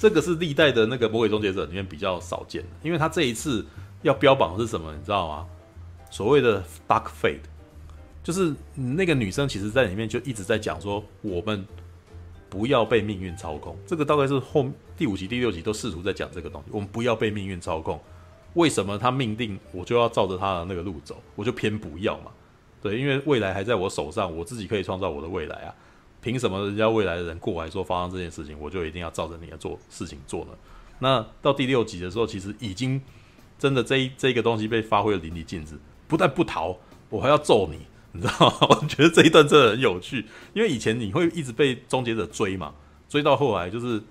[0.01, 3.67] 这个是历代的那个魔鬼终结者里面比较少见的，因为他这一次
[4.01, 5.47] 要标榜的是什么，你知道吗？
[6.11, 7.43] 所谓的 Dark Fate，
[8.23, 11.67] 就是那个女生，其实在里面就一直在讲说，我们
[12.49, 13.77] 不要被命运操控。
[13.87, 16.69] 这个大概是后第五集、第六集都试图在讲这个东西。
[16.73, 18.01] 我们不要被命运操控。
[18.55, 22.31] 为什么他命定我就要照着他的那个路走，我就偏不要嘛？
[22.81, 25.75] 对，因为未来还在我手上，我自己可以创造我的未来啊！
[26.23, 30.51] 凭什么人家未来的人过来说发生这件事情，我就一定要照着你的做事情做呢？
[30.99, 33.01] 那到第六集的时候，其实已经
[33.59, 35.79] 真的这一这个东西被发挥的淋漓尽致。
[36.07, 36.77] 不但不逃，
[37.09, 37.79] 我还要揍你，
[38.13, 38.57] 你知道吗？
[38.69, 42.75] 我觉得这一段真的很有趣，因为以前你会一直被终结者追嘛，
[43.09, 44.03] 追到后来就是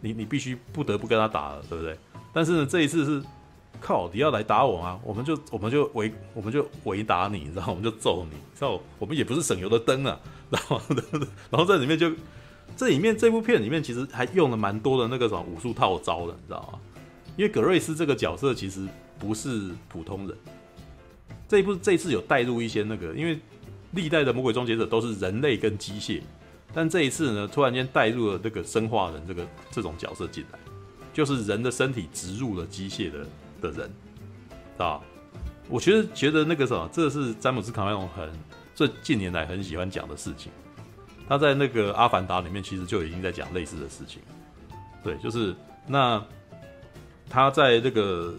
[0.00, 1.98] 你你必须不得不跟他打了，对不对？
[2.32, 3.22] 但是呢，这一次是
[3.80, 4.98] 靠你要来打我吗？
[5.02, 7.64] 我们就我们就围我们就围打你，你知道？
[7.68, 8.80] 我们就揍你，知道？
[8.98, 10.18] 我们也不是省油的灯啊，
[10.50, 10.80] 然后
[11.50, 12.12] 然后在里面就
[12.76, 16.78] 这里面这部片里面其实还用了蛮多的那个什么武术套招的，你知道吗？
[17.36, 18.86] 因为葛瑞斯这个角色其实
[19.18, 20.36] 不是普通人。
[21.46, 23.38] 这一部这一次有带入一些那个，因为
[23.92, 26.20] 历代的魔鬼终结者都是人类跟机械，
[26.74, 30.58] 但这一次呢，突然间带入了这个生化人这个这种角色进来，
[31.12, 33.26] 就是人的身体植入了机械的
[33.62, 33.90] 的人，
[34.76, 35.00] 啊，
[35.70, 38.28] 我觉得觉得那个什么，这是詹姆斯卡麦隆很
[38.78, 40.52] 这近年来很喜欢讲的事情，
[41.28, 44.22] 他在那个阿凡达里面其实就已经在讲类似的事情，
[45.02, 45.52] 对，就是
[45.84, 46.24] 那
[47.28, 48.36] 他在这个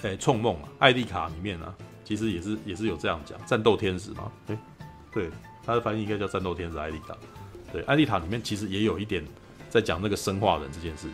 [0.00, 1.76] 诶冲梦啊艾丽卡里面啊。
[2.04, 4.56] 其实也是也是有这样讲，战斗天使嘛，诶，
[5.12, 5.28] 对，
[5.62, 7.14] 他的翻译应该叫战斗天使艾丽卡，
[7.70, 9.22] 对，艾丽塔里面其实也有一点
[9.68, 11.12] 在讲那个生化人这件事情，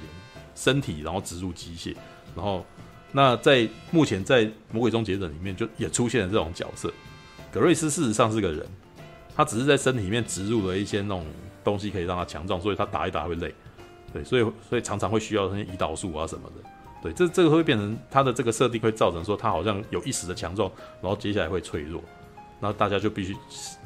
[0.54, 1.96] 身体然后植入机械，
[2.36, 2.64] 然后
[3.10, 6.94] 那在目前在魔鬼终结者里面就也出现了这种角色。
[7.54, 8.66] 格瑞斯事实上是个人，
[9.36, 11.24] 他只是在身体里面植入了一些那种
[11.62, 13.54] 东西，可以让他强壮，所以他打一打会累。
[14.12, 16.68] 对，所以所以常常会需要那些胰岛素啊什么的。
[17.00, 20.68] 对，这这个会变成他的这个设定会造成说他好像有一时的强壮，
[21.00, 22.02] 然后接下来会脆弱，
[22.58, 23.36] 那大家就必须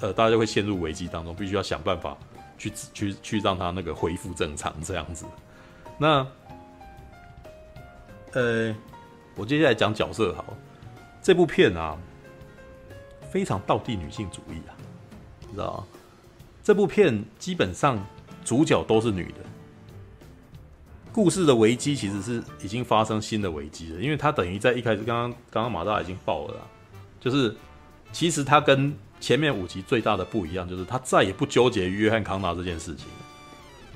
[0.01, 2.17] 呃，大家就会陷入危机当中，必须要想办法
[2.57, 5.27] 去去去让他那个恢复正常这样子。
[5.99, 6.27] 那
[8.33, 8.75] 呃，
[9.35, 10.55] 我接下来讲角色好，
[11.21, 11.95] 这部片啊
[13.31, 14.75] 非常道地女性主义啊，
[15.43, 15.87] 你知道？
[16.63, 17.99] 这部片基本上
[18.45, 19.39] 主角都是女的。
[21.11, 26.55] 故事的危机其实是已经发生新的危机了，因为他等于在一开始，刚刚刚刚马大已经爆了，
[27.19, 27.57] 就是
[28.13, 33.07] 其实他跟前面五集最大的不一样，就是他再也不纠结约翰康纳这件事情，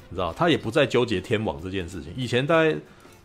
[0.08, 2.12] 你知道，他也不再纠结天网这件事情。
[2.16, 2.74] 以前大概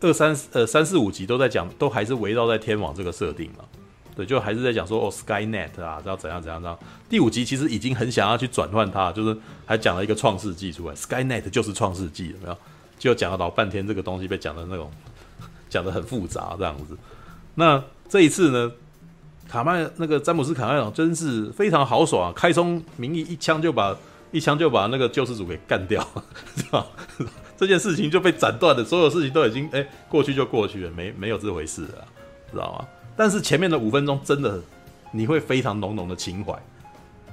[0.02, 3.64] 二三呃三四五集都在讲，都还是围绕在天网这个设定嘛，
[4.18, 6.78] 对，就还是在讲说哦 Skynet 啊，知道怎样怎样怎样。
[7.08, 12.58] 第五集其实已经很想要去转换它，就是还讲了一个创世纪出来，Skynet 就是创世纪，有没有？
[12.98, 14.92] 就讲了老半天，这个东西被讲的那种
[15.70, 16.98] 讲的很复杂这样子。
[17.54, 18.72] 那这一次呢，
[19.48, 23.96] 卡麦那个詹姆斯卡麦隆真是非常豪爽，开宗明义一枪就把
[24.32, 26.04] 一枪就把那个救世主给干掉，
[26.58, 26.88] 是吧？
[27.56, 32.08] 这件事情就被斩断了，所有事情都已经哎、过去就过去了，没没有这回事了，
[32.52, 32.88] 知道吗？
[33.18, 34.62] 但是前面的五分钟真的
[35.12, 36.58] 你会非常浓浓的情怀，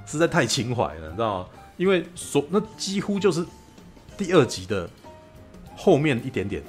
[0.05, 1.49] 实在太情怀了，你知道吗？
[1.77, 3.45] 因为所那几乎就是
[4.17, 4.89] 第二集的。
[5.77, 6.63] 后面一点点，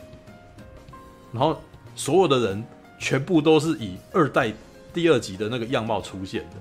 [1.30, 1.62] 然后
[1.94, 2.64] 所有的人
[2.98, 4.52] 全部都是以二代
[4.92, 6.56] 第二集的那个样貌出现的，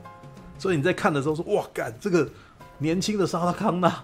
[0.59, 2.29] 所以你在看的时候说：“哇，干这个
[2.77, 4.03] 年轻的沙拉康纳，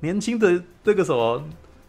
[0.00, 1.44] 年轻的这个什么，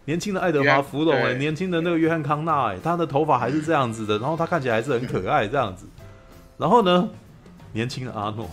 [0.06, 5.86] 年轻的爱德华福隆哎，年轻的那个约翰康纳哎，他的头发还是这样子的， 然后他看起来还是很可爱这样子。
[6.58, 7.10] 然后呢，
[7.72, 8.50] 年轻的阿诺，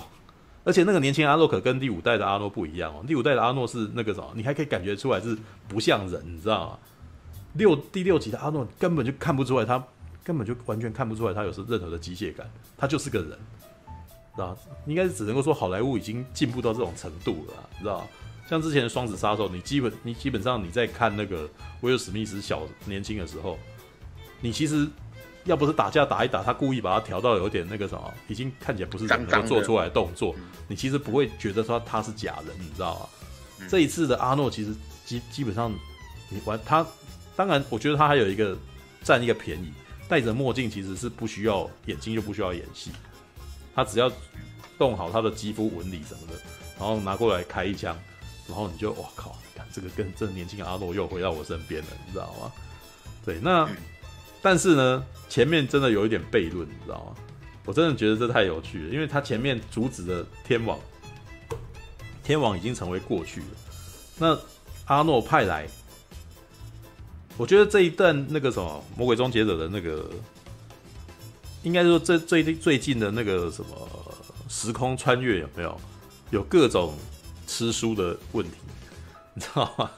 [0.64, 5.36] 而且那个年轻阿诺可跟第五代的阿诺不一样哦，第五代的阿诺是那个什么，你还可以感觉出来是
[5.68, 6.78] 不像人，你知道吗？”
[7.54, 9.82] 六第六集的阿诺根本就看不出来，他
[10.22, 13.30] 根本就完全看不出来他有是任何的机械感，他就是个人，
[14.36, 14.56] 知道？
[14.86, 18.06] 应该是只能够说好莱坞已经进步到这种程度了，知道？
[18.50, 21.48] 像之前的双子杀手，你基本你基本上你在看那个
[21.82, 23.56] 威尔史密斯小年轻的时候，
[24.40, 24.88] 你其实
[25.44, 30.34] 要不是打架打一打，他故意把他调到有点那个什么，已经看起来不是人能做出来的动作，
[30.66, 33.66] 你其实不会觉得说他是假人，你知道吗？
[33.68, 34.74] 这一次的阿诺其实
[35.06, 35.72] 基基本上
[36.28, 36.84] 你玩他。
[37.36, 38.58] 当然，我觉得他还有一个
[39.02, 39.72] 占一个便宜，
[40.08, 42.90] 戴着墨镜其实是不需要眼睛，就不需要演戏，
[43.74, 44.10] 他只要
[44.76, 46.34] 动好他的肌肤纹理什么的，
[46.78, 47.96] 然后拿过来开一枪，
[48.50, 52.52] 然后你就哇靠，看这个跟这个年轻的阿诺又回到我身边了，你知道吗？
[53.24, 53.68] 对，那
[54.42, 57.14] 但是呢，前面真的有一点悖论，你知道吗？
[57.64, 60.78] 我真的觉得这太有趣了，因为他前面阻止的天网，
[62.24, 63.46] 天网已经成为过去了，
[64.18, 64.38] 那
[64.86, 65.68] 阿诺派来。
[67.36, 70.10] 我觉得这一段那个什么《魔鬼终结者》的那个，
[71.62, 74.14] 应该说这最最近的那个什么
[74.48, 75.80] 时空穿越有没有
[76.30, 76.94] 有各种
[77.50, 78.52] 吃书的问题，
[79.34, 79.90] 你知道吗？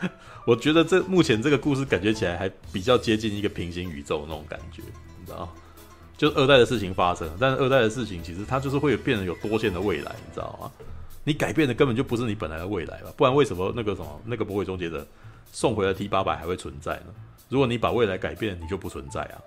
[0.46, 4.82] 我觉得这目前这个故事感觉起来还比较接近一个平行宇宙那种感觉，
[5.18, 5.52] 你知道吗？
[6.18, 10.70] 就是二代的事情发生，但是二代的事情其实它就是会变成有多线的未来，你知道吗？
[11.24, 13.12] 你改变的根本就不是你本来的未来吧？
[13.16, 15.06] 不然为什么那个什么那个魔鬼终结者？
[15.50, 17.14] 送回来 T 八百还会存在呢？
[17.48, 19.40] 如果你把未来改变，你就不存在啊，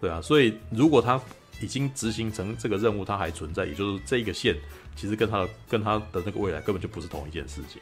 [0.00, 0.20] 对啊。
[0.20, 1.20] 所以如果他
[1.60, 4.56] 已经执行成这个任务，它还存在，也就是这个线
[4.94, 7.80] 其实跟他的跟他的那个未来根本就不是同一件事情。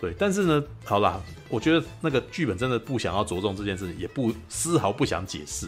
[0.00, 5.66] 对，但是呢，好啦，我觉得那个剧本真的不想要着重这件事情，也不丝毫不想解释。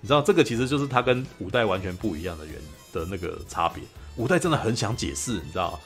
[0.00, 2.54] 你知道，这个其实就是他跟五代完全不一样的原
[2.92, 3.82] 的那个差别。
[4.16, 5.78] 五代真的很想解释，你知道？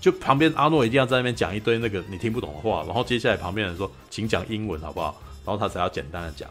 [0.00, 5.18] 就旁边阿诺一定要在那边讲一堆那个你听不懂的话，然后接下来旁边人说，请讲英文好不好？
[5.46, 6.50] 然后他才要简单的讲。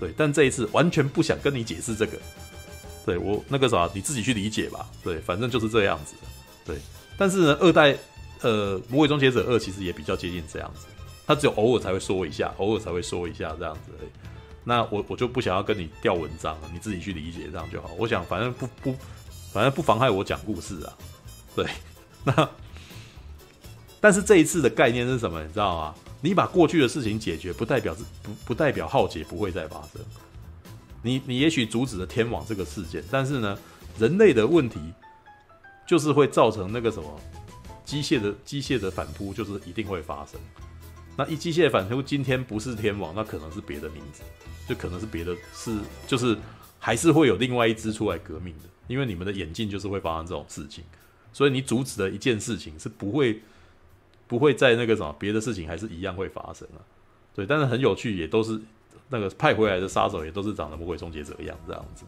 [0.00, 2.18] 对，但这一次完全不想跟你解释这个。
[3.04, 4.88] 对我那个啥，你自己去理解吧。
[5.02, 6.14] 对，反正就是这样子。
[6.64, 6.78] 对，
[7.18, 7.96] 但是呢，二代
[8.40, 10.86] 呃，魔鬼终结者二其实也比较接近这样子，
[11.26, 14.08] 他只有偶尔才会说一下，偶尔才会说一下这样子而已。
[14.64, 17.90] 那我我就不想要跟你掉文章了，你自己去理解这样就好。
[17.98, 18.96] 我想反正不不，
[19.52, 20.92] 反正不妨碍我讲故事啊。
[21.54, 21.66] 对，
[22.24, 22.48] 那。
[24.00, 25.42] 但是这一次的概念是什么？
[25.42, 25.94] 你知道吗？
[26.20, 30.04] 你把过去的事情解决，不代表不不代表浩劫不会再发生。
[31.04, 33.56] 你你也许阻止了天网这个事件，但是呢，
[33.98, 34.80] 人类的问题
[35.86, 37.20] 就是会造成那个什么
[37.84, 40.40] 机械的机械的反扑就是一定会发生。
[41.16, 44.22] 那一机械反扑今天不是天网，那可能是别的名字，
[44.66, 46.36] 就可能是别的，是就是
[46.80, 50.82] 还是会有另外一支出来革命的，因为你们的眼镜就是会发生这种事情，
[51.32, 53.42] 所以你阻止的一件事情是不会
[54.26, 56.80] 不会在那个什么别的事情还是一样会发生啊。
[57.34, 58.60] 对，但是很有趣，也都是
[59.08, 62.04] 那个派回来的杀手也都是长得魔鬼终结者一样这样子。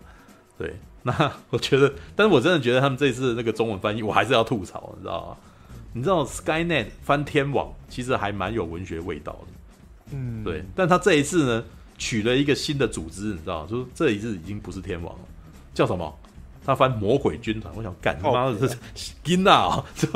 [0.58, 5.36] 对，那我觉得，但是我真的觉得他们这次那个中文翻译，我还是要吐槽，你知道吗？
[5.92, 10.64] 你知道 Skynet 翻天网其实还蛮有文学味道的，嗯，对。
[10.74, 11.64] 但他这一次呢，
[11.98, 13.68] 取了一个新的组织，你知道吗？
[13.70, 15.24] 就是这一次已经不是天网了，
[15.74, 16.18] 叫什么？
[16.64, 17.72] 他翻魔鬼军团。
[17.76, 18.76] 我想干他妈的，这是
[19.22, 19.84] 金呐啊！
[19.94, 20.08] 这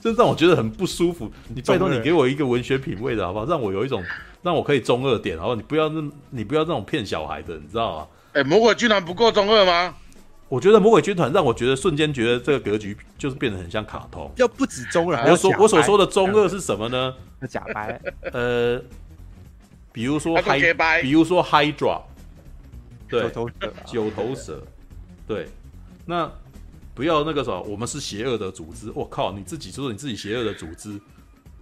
[0.00, 1.30] 这让我觉得很不舒服。
[1.48, 3.46] 你拜托你给我一个文学品味的好不好？
[3.46, 4.02] 让我有一种
[4.42, 8.08] 让我可以中二点，然后你不要那，你不要这种骗小孩的，你知道吗？
[8.32, 9.94] 哎、欸，魔鬼军团不够中二吗？
[10.48, 14.30] 我觉得魔鬼军团让我觉得瞬间觉得这个格局就是变得很像卡通。
[14.36, 17.14] 要不止中二，我所我所说的中二是什么呢？
[17.48, 17.98] 假白。
[18.32, 18.78] 呃，
[19.92, 22.02] 比如说 Hy，比如说 Hydra，
[23.08, 23.30] 对，
[23.86, 24.62] 九头蛇，
[25.26, 25.48] 对，
[26.04, 26.30] 那
[26.94, 28.92] 不要那个什么，我们是邪恶的组织。
[28.94, 31.00] 我靠，你自己说你自己邪恶的组织，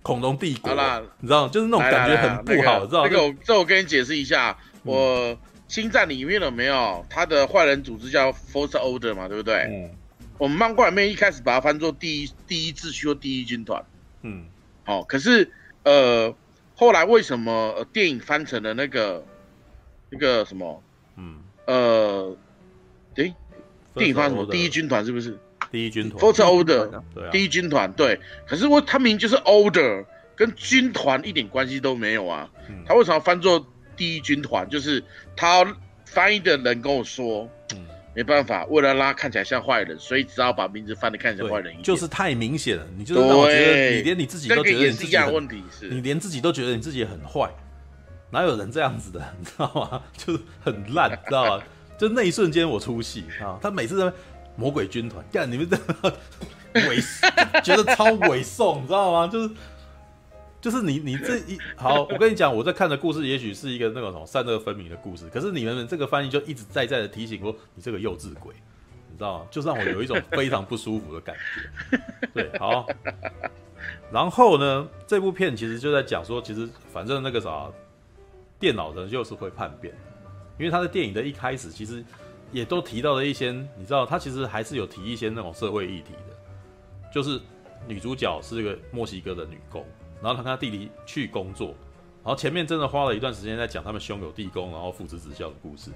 [0.03, 0.73] 恐龙帝国，
[1.21, 3.09] 你知道，就是那种感觉很不好，知道？
[3.09, 5.39] 这个我这我跟你解释一下，我。
[5.69, 9.29] 星战里面有没有他的坏人组织叫 First Order 嘛？
[9.29, 9.55] 对不对？
[9.71, 9.91] 嗯。
[10.37, 13.81] 我们漫画里面一开始把它翻作第一第一秩序或第一军团。
[14.23, 14.47] 嗯。
[14.83, 15.49] 好、哦，可是
[15.85, 16.35] 呃，
[16.75, 19.25] 后来为什么、呃、电影翻成了那个
[20.09, 20.83] 那个什么？
[21.15, 21.37] 嗯。
[21.67, 22.37] 呃，
[23.15, 23.33] 诶，
[23.95, 24.45] 电影翻什么？
[24.47, 25.39] 第一军团是不是？
[25.71, 26.21] 第一军团。
[26.21, 26.91] First Order。
[27.15, 27.31] 对啊。
[27.31, 28.19] 第一军团对。
[28.47, 30.05] 可是我他明明就是 Order，
[30.35, 32.49] 跟军团一点关系都没有啊。
[32.69, 32.85] 嗯。
[32.87, 33.67] 他为什么要翻作？
[33.97, 35.05] 第一军团就是
[35.37, 41.83] 他翻译的人跟我说，嗯，没办法，为了让他看起来像坏人，所以只好把名字翻的看起来像坏人一点。
[41.83, 47.51] 就是太明显了，你就是让我觉得你连你自己都觉得你自己很，问题是你连自己都觉得你自己很坏，
[48.31, 50.03] 哪有人这样子的，你知道吗？
[50.17, 51.63] 就是很烂，知道吗？
[51.99, 53.59] 就那一瞬间我出戏啊！
[53.61, 54.11] 他每次在
[54.61, 55.77] 魔鬼军团干你们这
[56.75, 57.03] 猥，
[57.65, 59.27] 觉得超猥亵，你知道吗？
[59.27, 59.51] 就是。
[60.61, 68.53] 就是你，你这一好，我跟你讲，我在看的故事也许是一个那种什么善恶分明的故事，可是你们这个翻译就一直在在的提醒我，你这个幼稚鬼，
[69.11, 69.47] 你知道吗？
[69.51, 71.99] 就让我有一种非常不舒服的感觉。
[72.35, 72.87] 对，好。
[74.13, 77.67] 然后呢，这部片其实就在讲说，其实反正那个啥，
[78.59, 79.95] 电脑人就是会叛变，
[80.59, 82.05] 因为他的电影的一开始其实
[82.53, 87.41] 也都提到了一些，你知道，他其实还是有提一些那种社会议题的，就是
[87.87, 89.85] 女主角是一个墨西哥的女工。
[90.23, 91.69] 然后她跟她弟弟去工作，
[92.23, 95.91] 然后前面真的花了一段时间在讲他们兄友弟恭，然后父慈子孝的故事。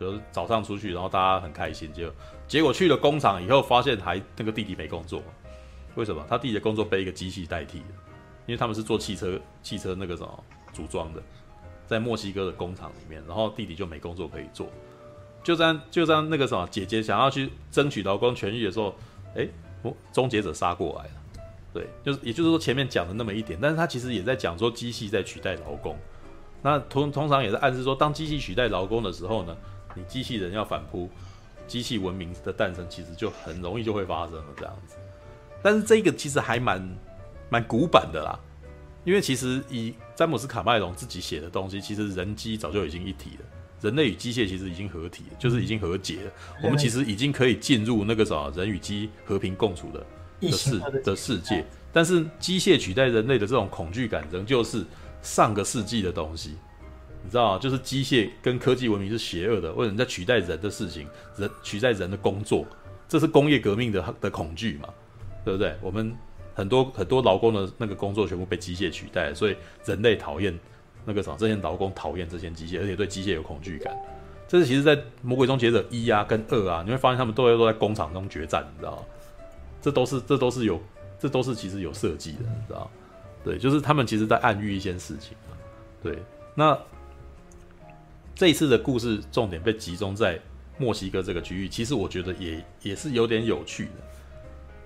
[0.00, 2.14] 就是早上出去，然后大家很开心，结果
[2.48, 5.22] 结果去了工厂以后，发现还那个弟弟没工作。
[5.94, 6.24] 为什么？
[6.28, 7.86] 他弟弟的工作被一个机器代替了，
[8.46, 11.22] 因为他们是做汽车汽车那个什么组装的，
[11.86, 14.66] 在墨西哥的工厂里面，然后弟弟就没工作可以做。
[15.42, 18.94] 就这样就这样那个什么姐姐想要去争取劳工权益的时候，
[19.34, 19.48] 哎，
[20.12, 21.10] 终结者杀过来了。
[21.72, 25.96] 对，就是也就是说前面讲的那么一点，但是他其实也在讲说机器在取代劳工，
[26.60, 29.56] 那通通常也是暗示说，当机器取代劳工的时候呢，
[29.94, 31.08] 你机器人要反扑，
[31.66, 34.96] 机器文明的诞生其实就很容易就会发生了这样子。
[35.62, 36.96] 但是这个其实还蛮
[37.48, 38.38] 蛮古板的啦，
[39.04, 43.46] 因为其实以詹姆斯卡麦隆自己写的东西，其实人机早就已经一体了，
[43.82, 50.06] 人类与机械其实已经合体了，就是已经和解了，我们其实已经可以进入那个什么人与机和平共处的。
[50.42, 54.84] 的世的世界，但是机械取代人类的这种恐惧感，仍旧是
[55.22, 56.56] 上个世纪的东西，
[57.22, 57.58] 你知道吗？
[57.60, 62.66] 就是机械跟科技文明是邪恶的，为什么在取代人的事情，人取代人的工作，
[63.08, 64.88] 这是工业革命的的恐惧嘛？
[65.44, 65.76] 对不对？
[65.80, 66.12] 我们
[66.54, 70.58] 很多很多劳工的那个工作全部被机械取代，所以人类讨厌
[71.04, 73.96] 那个什么，这些劳工讨厌这些机械，而且对机械有恐惧感。
[74.48, 79.02] 这是其实，在《魔鬼终结者》一啊跟二啊，你会发现他们都会都在工厂中决战，你知道吗？
[79.80, 80.80] 这都是这都是有，
[81.18, 82.90] 这都是其实有设计的，你知道？
[83.42, 85.36] 对，就是他们其实在暗喻一件事情。
[86.02, 86.18] 对，
[86.54, 86.78] 那
[88.34, 90.38] 这一次的故事重点被集中在
[90.78, 93.90] 墨西哥这个区域，其实我觉得也也是有点有趣的。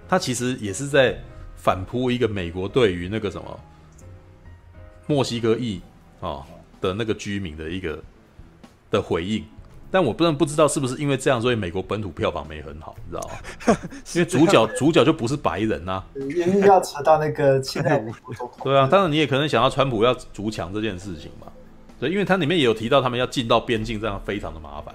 [0.09, 1.19] 他其实也是在
[1.57, 3.61] 反扑一个美国对于那个什么
[5.07, 5.81] 墨西哥裔
[6.21, 6.43] 啊
[6.81, 7.99] 的那个居民的一个
[8.91, 9.45] 的回应。
[9.89, 13.79] 但我不能不知道是不是因为这样，所以美国本土票房没很好，你知道吗？
[14.14, 18.05] 因为主角主角就不是白人呐、啊，一定要扯到那个现在
[18.62, 21.47] 对啊，当然你也可能想要川普要逐强这件事情嘛。
[22.01, 24.95] 对，因为它里面也有提到他们要进到边境，这样非常的麻烦。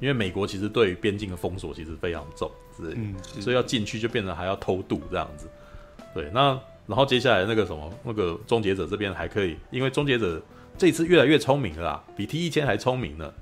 [0.00, 5.46] 因为美国其实对于边境的封锁其实非常重，是，嗯，所以要进去就变成还要偷渡这样子。
[6.12, 10.42] 对，那然后接下来那个什么，那个终结者这边还可以，因为终结者
[10.76, 13.32] 这一次越来越聪明了啦，比 T 一千还聪明呢，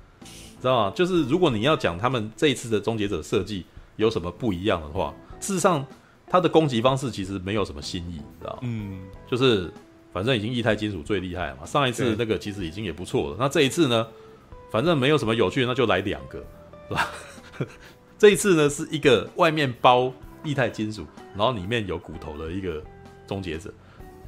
[0.61, 0.93] 知道吗？
[0.95, 3.65] 就是如果你要讲他们这一次的终结者设计
[3.97, 5.85] 有什么不一样的话，事实上
[6.27, 8.59] 它的攻击方式其实没有什么新意，知道吗？
[8.63, 9.73] 嗯，就是
[10.13, 14.07] 反正已经液态金属最厉害了嘛，上一次那个其实已经也不错了，那这一次呢，
[14.71, 16.45] 反正没有什么有趣的，那就来两个，
[16.89, 17.11] 是吧？
[18.19, 20.13] 这一次呢是一个外面包
[20.45, 21.05] 液态金属，
[21.37, 22.83] 然后里面有骨头的一个
[23.27, 23.73] 终结者。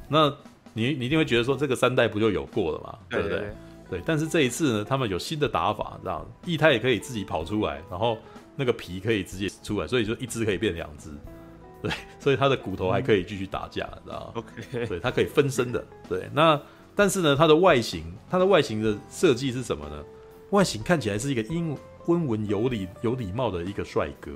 [0.09, 0.29] 那
[0.77, 2.99] 你你一定会觉得说，这个三代不就有过了嘛？
[3.09, 3.49] 对不对？
[3.89, 4.01] 对。
[4.05, 8.17] 但是这一次呢，他们有新的打法，这样液态也可以自己跑出来，然后
[8.57, 11.09] 那个皮可以直接出来，所以就一只可以变两只。
[11.81, 14.85] 对，所以它的骨头还可以继续打架，知道吗？OK。
[14.87, 15.85] 对，它可以分身的。
[16.09, 16.61] 对，那
[16.93, 20.03] 但是呢，它的外形，它的外形的设计是什么呢？
[20.49, 24.31] 外形看起来是一个英温文有礼、有礼貌的一个帅哥，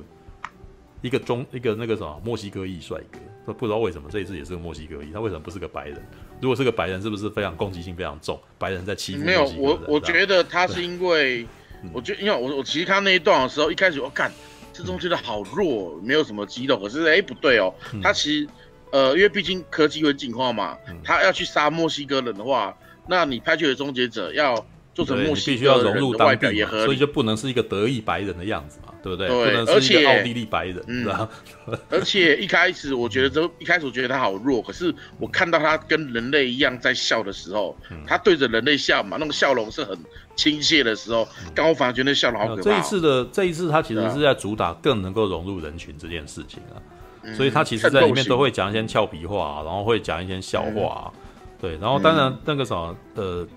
[1.01, 3.19] 一个中一个那个什么墨西哥裔帅哥。
[3.45, 6.05] 不不知道为什么这一次也是个墨西哥裔，他为什么不是个白人？
[6.41, 8.39] 如果是个白人，是不是非常攻击性非常重？
[8.57, 9.23] 白人在欺负？
[9.23, 11.45] 没有，我我觉得他是因为，
[11.93, 14.31] 我觉得因为我我其实看那一段的时候，一开始我看
[14.73, 16.77] 这种觉得好弱，没有什么肌肉。
[16.77, 18.47] 可是哎、欸、不对哦，他其实
[18.91, 22.75] 呃，因为毕竟科技会进化嘛，他要去杀墨西哥人的话，
[23.07, 24.65] 那你派去的终结者要。
[24.91, 29.27] 做成墨西哥人的外表也合理，所以就不能是一个得意白人的样子嘛，对不对？
[29.27, 31.27] 对，不能是一个奥地利白人，嗯。
[31.89, 39.97] 而且一开始我觉得这一开始我觉得他好弱，可是我看到他跟人类一样在笑的时候，嗯、他对着人类笑嘛，那个笑容是很
[40.35, 42.61] 亲切的时候，刚、嗯、我反而觉得那笑容好可怕。
[42.63, 46.81] 这一次的这一次他其实是在主打更能够融入人群这件事情啊，
[47.23, 51.19] 嗯、所以他其实在里面都会讲一些俏皮话，然后会讲一些笑话，嗯，
[51.61, 53.47] 对，然后当然那个什么呃。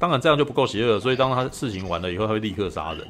[0.00, 3.04] 当然这样就不够邪恶，所以当他事情完了以后，他会立刻杀人，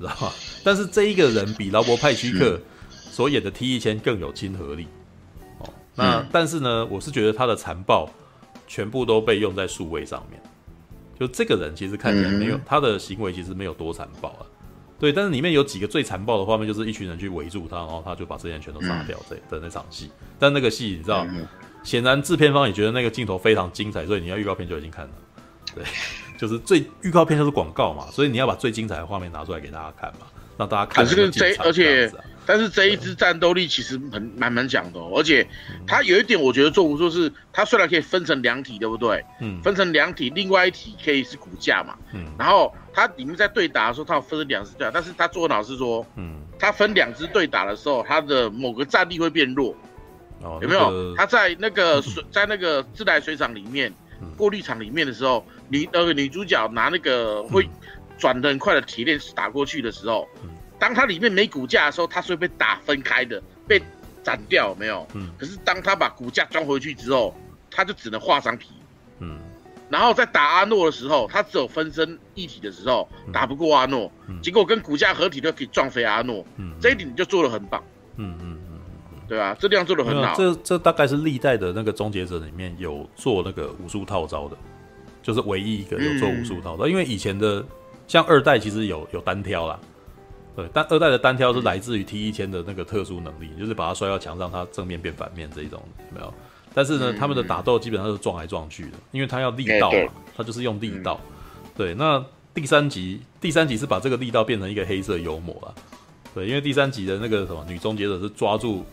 [0.00, 0.32] 知道吧？
[0.64, 4.86] 但是这一个人比劳勃派屈克所演的 T 一千更有亲和力
[5.58, 5.68] 哦。
[5.94, 8.08] 那、嗯、但是呢，我是觉得他的残暴
[8.66, 10.40] 全部都被用在数位上面。
[11.18, 14.46] 就这个人其实看起来没有、嗯、他的行为其实没有多残暴啊。
[15.00, 19.16] 对，但是里面有几个最残暴的画面，就是一群人去围住他，然后他就把这些人全都杀掉。
[19.30, 21.26] 这的那场戏，但那个戏你知道，
[21.84, 25.10] 显然制片方也觉得那个镜头非常精彩，所以你要预告片就已经看了。
[25.74, 25.84] 对。
[26.38, 30.26] 就是最预告片就是广告嘛，所以你要把最精彩的画面拿出来给大家看嘛，
[30.56, 31.04] 让大家看。
[31.04, 32.10] 可是这而且，
[32.46, 35.46] 但是这一支战斗力其实很蛮蛮讲的，哦，而且
[35.84, 39.22] 它有一点我觉得做不错是，它虽然可以分成两体，对不对？
[39.40, 39.60] 嗯。
[39.62, 41.96] 分成两体，另外一体可以是骨架嘛。
[42.14, 42.24] 嗯。
[42.38, 49.74] 然后它里面在对打的时候，它有分成两支对打，但是它做的好是说，嗯，它分两支对打的时候，它的某个战力会变弱。
[50.40, 50.60] 哦。
[50.62, 51.14] 有没有？
[51.16, 53.92] 它在那个水，在那个自来水厂里面。
[54.36, 57.68] 过滤厂里面的时候，女呃女主角拿那个会
[58.18, 60.28] 转的很快的铁链打过去的时候，
[60.78, 63.82] 当它里面没骨架的时候，它是会被打分开的，被
[64.22, 65.06] 斩掉，有没有？
[65.14, 65.30] 嗯。
[65.38, 67.34] 可是当他把骨架装回去之后，
[67.70, 68.70] 他就只能画上皮。
[69.20, 69.38] 嗯。
[69.88, 74.12] 然后在打阿诺的时候，他只有分身一体的时候打不过阿诺，
[74.42, 76.44] 结果跟骨架合体都可以撞飞阿诺。
[76.56, 76.74] 嗯。
[76.80, 77.82] 这一点就做的很棒。
[78.16, 78.57] 嗯嗯。
[79.28, 80.34] 对啊，这地方做的很好。
[80.34, 84.56] 这这大概是历代的那个终结者里面有做那个武术套招的，
[85.22, 86.86] 就是唯一一个有做武术套招。
[86.86, 87.62] 嗯、因为以前的
[88.06, 89.78] 像二代其实有有单挑啦，
[90.56, 96.32] 对，但二代的单挑是来自于 T 一千的那个特殊能力，嗯、就是把它摔到墙上，它正面变反面这一种有没有？
[96.72, 101.20] 但是呢，嗯、他们的打斗基本上是撞来撞去的，因为他要力道嘛，他就是用力道。
[101.76, 102.24] 对，那
[102.54, 105.74] 第三集第三集是把这个力道变成一个黑色幽默了，
[106.34, 108.86] 对，因为第三集的那个什么女终结者是抓住。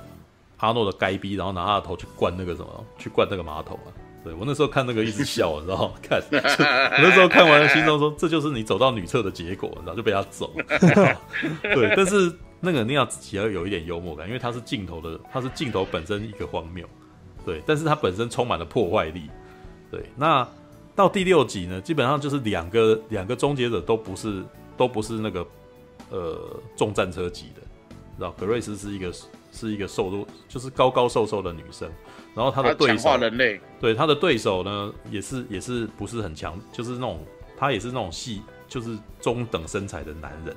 [0.57, 3.91] 阿诺的该逼，然后拿他的头去灌那个什么，去灌那个马桶啊！
[4.23, 5.93] 对，我那时候看那个一直 笑，你知道吗？
[6.01, 10.51] 看， 我那时候看完心中说，这就是你走到女厕的结果，然后就被他走。
[11.61, 16.87] 对，但是那个你要自己要有一点幽默感，因为它是镜头的，它是镜头本身一个荒谬。
[17.45, 19.29] 对，但是它本身充满了破坏力。
[19.91, 20.47] 对，那
[20.95, 24.43] 到第六集呢，基本上就是两个两个终结者都不是
[24.75, 25.45] 都不是那个
[26.09, 27.61] 呃重战车级的，
[28.17, 29.11] 知道格瑞斯是一个。
[29.55, 31.89] 是一个瘦弱，就是高高瘦瘦的女生，
[32.35, 33.17] 然后她的对手，
[33.79, 37.25] 对她的对手呢，也是也是不是很强，就是那种
[37.57, 40.53] 她也是那种细，就是中等身材的男人。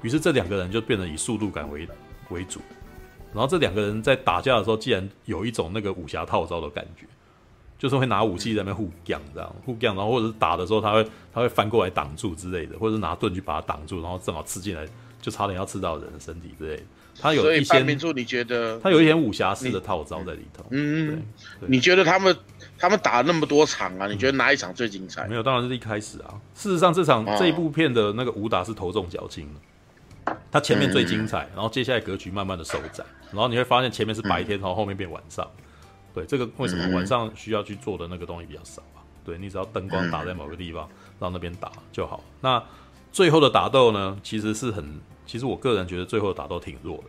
[0.00, 1.86] 于是这两个人就变得以速度感为
[2.30, 2.60] 为主，
[3.34, 7.06] 然后这两个人在打架的时候，竟然有一种那个武侠套招的感觉，
[7.78, 14.84] 就是会拿武器在那边互杠这样互杠，然后或者是打的时候他会他会翻过来挡住之类的，或者是拿盾去把它挡住，然后正好刺进来，
[15.20, 16.82] 就差点要刺到人的身体之类的。
[17.20, 20.64] 他有一些，你觉得他有一点武侠式的套招在里头？
[20.70, 21.22] 嗯，
[21.66, 22.36] 你觉得他们
[22.78, 24.06] 他们打了那么多场啊？
[24.06, 25.26] 你觉得哪一场最精彩？
[25.28, 26.34] 没有，当然是一开始啊。
[26.54, 35.48] 事实上，这场这一部片的那个武打是头重脚轻的，他前面最精彩，然后接下来格局慢慢的收窄，然后你会发现前面是白天，然后后面变晚上。
[36.14, 39.00] 对，这个为什么晚上需要去做的那个东西比较少啊？
[39.24, 40.88] 对，你只要灯光打在某个地方，
[41.18, 42.22] 让那边打就好。
[42.40, 42.62] 那
[43.12, 45.00] 最后的打斗呢，其实是很，
[45.32, 47.04] 其实我个人觉得最后打都挺弱的。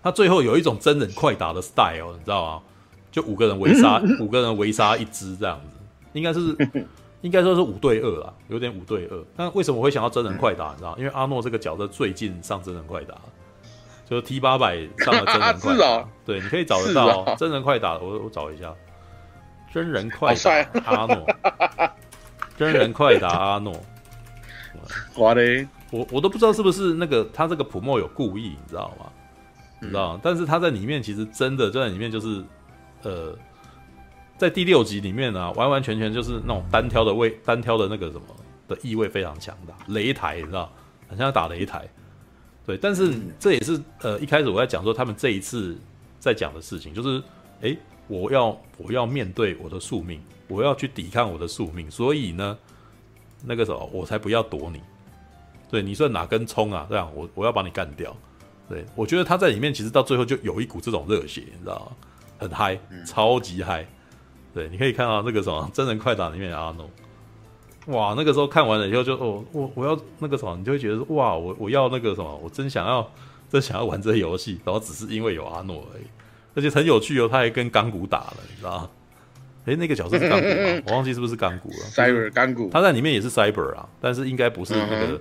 [0.00, 2.62] 他最后有一种真人快打的 style，你知道吗？
[3.10, 5.76] 就五个人围杀， 五个人围杀一只这样子，
[6.12, 6.56] 应该是
[7.20, 9.24] 应该说是五对二啦，有点五对二。
[9.34, 10.70] 那为什么我会想到真人快打？
[10.70, 10.96] 你知道吗？
[11.00, 13.16] 因为阿诺这个角色最近上真人快打。
[14.08, 17.98] 就是 T 八百上了真人 快打，哦、对，你可以找得到、哦、真人快打。
[17.98, 18.72] 我我找一下，
[19.74, 20.50] 真人快打
[20.84, 21.26] 阿诺，
[22.56, 23.74] 真人快打阿诺。
[25.16, 29.12] 我嘞，我我都不知道是不是那个他这个普莫有故意，你知道吗？
[29.78, 30.20] 你知道吗？
[30.22, 32.42] 但是他在里面其实真的就在里面就是，
[33.02, 33.36] 呃，
[34.38, 38.22] 在第六集里面呢、啊，完完全全就是那种单挑的味，单挑的那个什么
[38.66, 40.72] 的意味非常强大，擂台，你知道，
[41.08, 41.86] 很像打擂台。
[42.64, 45.76] 对，但是这也是呃一开始我在讲说他们这一次
[46.18, 47.22] 在讲的事情，就是
[47.60, 47.76] 哎，
[48.08, 52.56] 我要我要面对我的宿命，我要去抵抗我的宿命，所以呢，
[53.44, 54.80] 那个时候我才不要躲你。
[55.72, 56.86] 对，你算哪根葱啊？
[56.88, 58.14] 这样我我要把你干掉。
[58.68, 62.06] 对，我觉得他在里面其实到最后就有一股这种热血，你知道吗？
[62.38, 63.86] 很嗨，超级嗨。
[64.52, 66.90] 对，你可以看到那个什么真人快打里面的阿诺。
[67.86, 73.10] 哇，那个时候看完了以后就哦，我我要那个什么，你就会觉得说哇，我我要那个什么，我真想要
[73.48, 76.04] 真想要玩这个游戏，然后只是因为有阿诺而已，
[76.54, 78.90] 而且很有趣哦，他还跟钢骨打了，你知道吗？
[79.64, 80.82] 诶，那个角色是钢骨吗？
[80.88, 81.76] 我忘记是不是钢骨了。
[81.90, 85.20] Cyber 钢骨，他在里面也是 Cyber 啊，但是应该不是那个，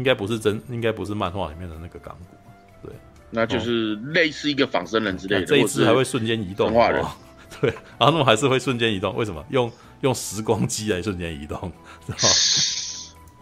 [0.00, 2.94] 应该不是真，应该不是漫画里面的那个钢骨，对，
[3.28, 5.44] 那就是类似一个仿生人之类的。
[5.44, 7.12] 这一只还会瞬间移动，哦、
[7.60, 9.44] 对，阿诺还是会瞬间移动，为什么？
[9.50, 9.70] 用
[10.00, 11.70] 用时光机来瞬间移动。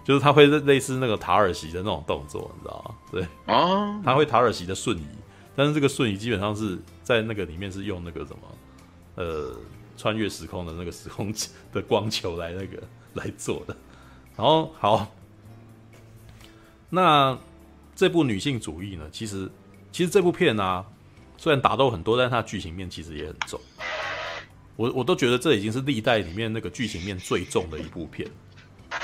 [0.04, 2.94] 就是他会类似那个塔尔席的那种动作，你知道吗？
[3.12, 5.06] 对啊，他会塔尔席的瞬移，
[5.54, 8.38] 但是这个瞬移基本上是在那个里面是用那个什么
[9.14, 9.54] 呃
[9.96, 11.32] 穿越时空的那个时空
[11.72, 12.82] 的光球来那个
[13.14, 13.76] 来做的。
[14.34, 15.06] 然后好，
[16.90, 17.38] 那
[17.94, 19.08] 这部女性主义呢？
[19.10, 19.50] 其实
[19.92, 20.84] 其实这部片啊，
[21.36, 23.60] 虽然打斗很多，但是它剧情面其实也很重。
[24.76, 28.28] 我我都觉得这已经是历代里面那个剧情面最重的一部片。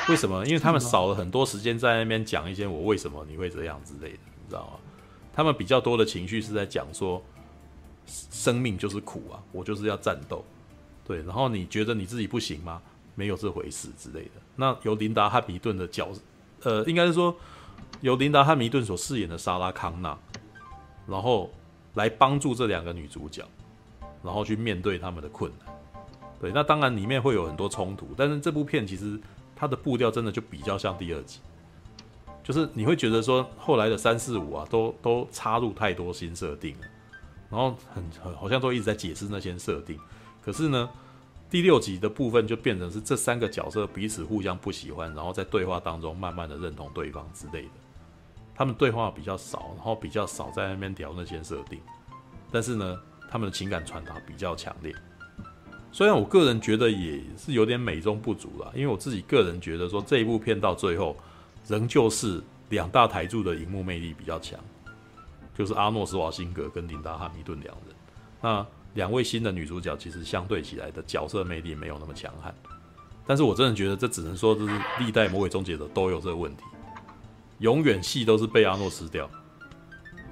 [0.08, 0.46] 为什么？
[0.46, 4.78] 因为他们少了很多时间在那边讲一些我为什么你会这样之类的，你知道吗？
[5.34, 7.22] 他们比较多的情绪是在讲说，
[8.06, 10.44] 生命就是苦啊，我就是要战斗，
[11.04, 11.18] 对。
[11.22, 12.80] 然后你觉得你自己不行吗？
[13.16, 14.30] 没有这回事之类的。
[14.56, 16.08] 那由琳达·汉密顿的角，
[16.62, 17.36] 呃，应该是说
[18.04, 20.16] 由琳达·汉密顿所饰演的莎拉·康纳，
[21.06, 21.50] 然后
[21.94, 23.42] 来帮助这两个女主角，
[24.22, 25.74] 然后去面对他们的困难。
[26.38, 29.18] 对，那当然里面会有很多冲突，但是这部片其实。
[29.56, 31.38] 它的步调真的就比较像第二集，
[32.42, 36.86] 就是你会觉得说后来的三四五啊，都都插入太多新设定了，
[37.48, 39.96] 然后很很好像都一直在解释那些设定。
[40.42, 40.90] 可是呢，
[41.48, 47.83] 第六集的部分就变成是这三个角色彼此互相不喜欢，然后在对话当中慢慢的认同对方之类的。
[48.54, 51.80] 他们对话比较少，然后比较少在那边聊那些设定，
[52.50, 52.96] 但是呢，
[53.30, 54.94] 他们的情感传达比较强烈。
[55.90, 61.16] 虽然我个人觉得也是有点美中不足啦，因为我自己个人觉得说这一部片到最后
[61.68, 64.58] 仍旧是两大台柱的荧幕魅力比较强，
[65.56, 67.94] 就是阿诺·斯瓦辛格跟琳达·汉密顿两人。
[68.40, 72.54] 那两位新的女主角其实相对起来的角色魅力没有那么强悍，
[73.26, 76.62] 但是我真的觉得这只能说这是历代魔鬼终结者都有这个问题，
[77.58, 79.28] 永远戏都是被阿诺吃掉。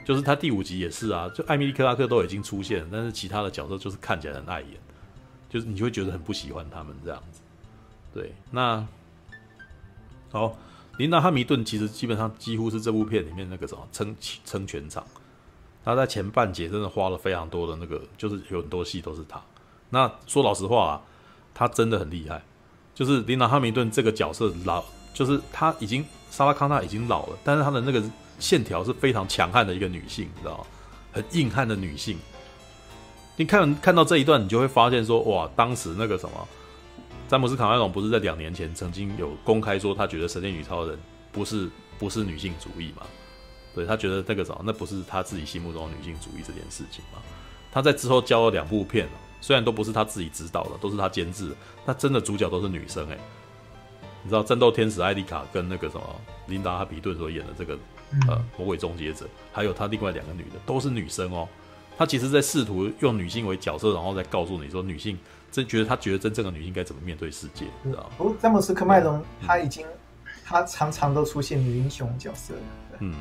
[0.05, 4.71] 就是他第五集也是啊，就艾米丽·克拉克都已经出现，但是其他的角色就是看起来很碍眼。
[5.49, 7.41] 就是你会觉得很不喜欢他们这样子，
[8.15, 8.35] 对。
[8.51, 8.87] 那
[10.31, 10.57] 好，
[10.97, 14.17] 琳达·汉密顿其实基本上几乎是这部片里面那个什么撑
[14.47, 15.05] 撑全场。
[15.85, 19.39] 他在前半节真的花了非常多的那个，就是有很多戏都是他。
[19.91, 21.03] 那说老实话啊，
[21.53, 22.43] 他真的很厉害。
[22.95, 26.03] 就是琳达·哈密顿这个角色老，就是他已经
[26.33, 28.03] 莎拉·康纳已经老了，但是他的那个
[28.39, 30.65] 线条是非常强悍的一个女性，你知道吗？
[31.13, 32.19] 很硬汉的女性。
[33.37, 36.49] 你看看到这一段，你就会发现说，哇，当时那个什么，
[37.29, 40.97] 詹姆斯卡麦隆不是在两年前曾经有公开说，他觉得《神殿女超人》
[41.31, 41.69] 不是
[41.99, 43.03] 不是女性主义嘛？
[43.75, 47.21] 对，他觉得那个什么，那不是他自己心目中的女性主义这件事情嘛？
[47.71, 49.07] 他在之后交了两部片，
[49.43, 51.55] 虽然都不是他自己指导的，都是他监制，
[51.85, 53.21] 那真的主角都是女生哎、欸。
[54.23, 57.77] 你知道《战斗天使艾丽卡》跟那个什么琳达·哈比顿所演的这个
[58.29, 61.49] 呃魔鬼终结者，还有他另外两个女的都是女生哦。
[61.99, 65.19] 他其实在试图用女性为角色，然后再告诉你说，女性
[65.51, 68.11] 真觉得她觉得真正的女性该怎么面对世界，知道吗？
[68.19, 69.87] 哦，詹姆斯·科麦隆他已经，
[70.45, 72.55] 他常常都出现女英雄角色。
[73.01, 73.15] 嗯，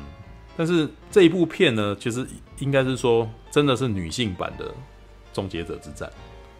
[0.56, 2.26] 但是这一部片呢，其实
[2.60, 4.72] 应该是说，真的是女性版的
[5.32, 6.10] 终结者之战。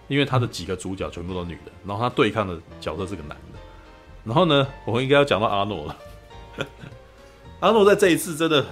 [0.09, 3.52] 因为他的几个主角全部都女的，然后他对抗的角色是个男的。
[4.25, 5.97] 然后呢，我们应该要讲到阿诺了。
[7.61, 8.67] 阿诺在这一次真的，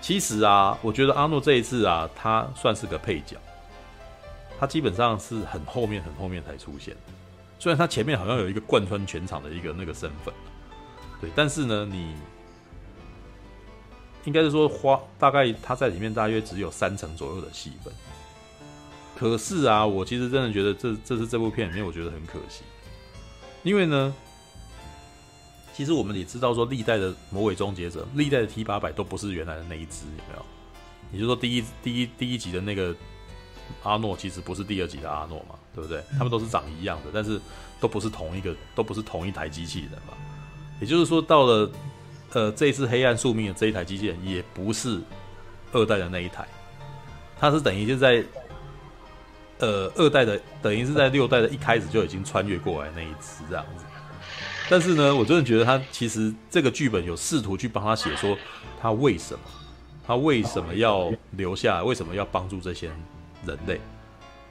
[0.00, 3.36] 其实啊，我觉得阿诺这一次啊，他算是个配角，
[4.58, 6.96] 他基本上是很后面、很后面才出现。
[7.58, 10.32] 虽然他前面好像有一个贯穿全场的一个那个身份，
[11.20, 12.14] 对，但是呢，你
[14.24, 17.92] 应该是说花大概他在里面大约只有三成左右的戏份。
[19.16, 22.62] 可是啊，我其实真的觉得这这是这部片里面我觉得很可惜，
[23.68, 24.14] 因为呢，
[25.74, 30.46] 其实我们也知道说历代的魔鬼终结者，历代的 T 八百都不是原来的那一只，有没有？
[31.12, 32.96] 也就是说第一第一第一集的那个
[33.82, 36.02] 阿诺其实不是第二集的阿诺嘛，对不对？
[36.12, 37.38] 他们都是长一样的，但是
[37.78, 40.14] 都不是同一个，都不是同一台机器人嘛。
[40.80, 41.70] 也就是说，到了
[42.32, 44.98] 呃这次黑暗宿命的这一台机器人，也不是
[45.72, 46.48] 二代的那一台，
[47.38, 48.24] 它是等于就在。
[49.58, 53.84] 呃，二代的等于是在六代的一开始就已经穿越过来那一只这样子，
[54.70, 58.38] 但是呢，我真的觉得他其实这个剧本有试图去帮他写说
[58.80, 59.40] 他为什么，
[60.06, 62.88] 他为什么要留下来，为什么要帮助这些
[63.44, 63.80] 人类。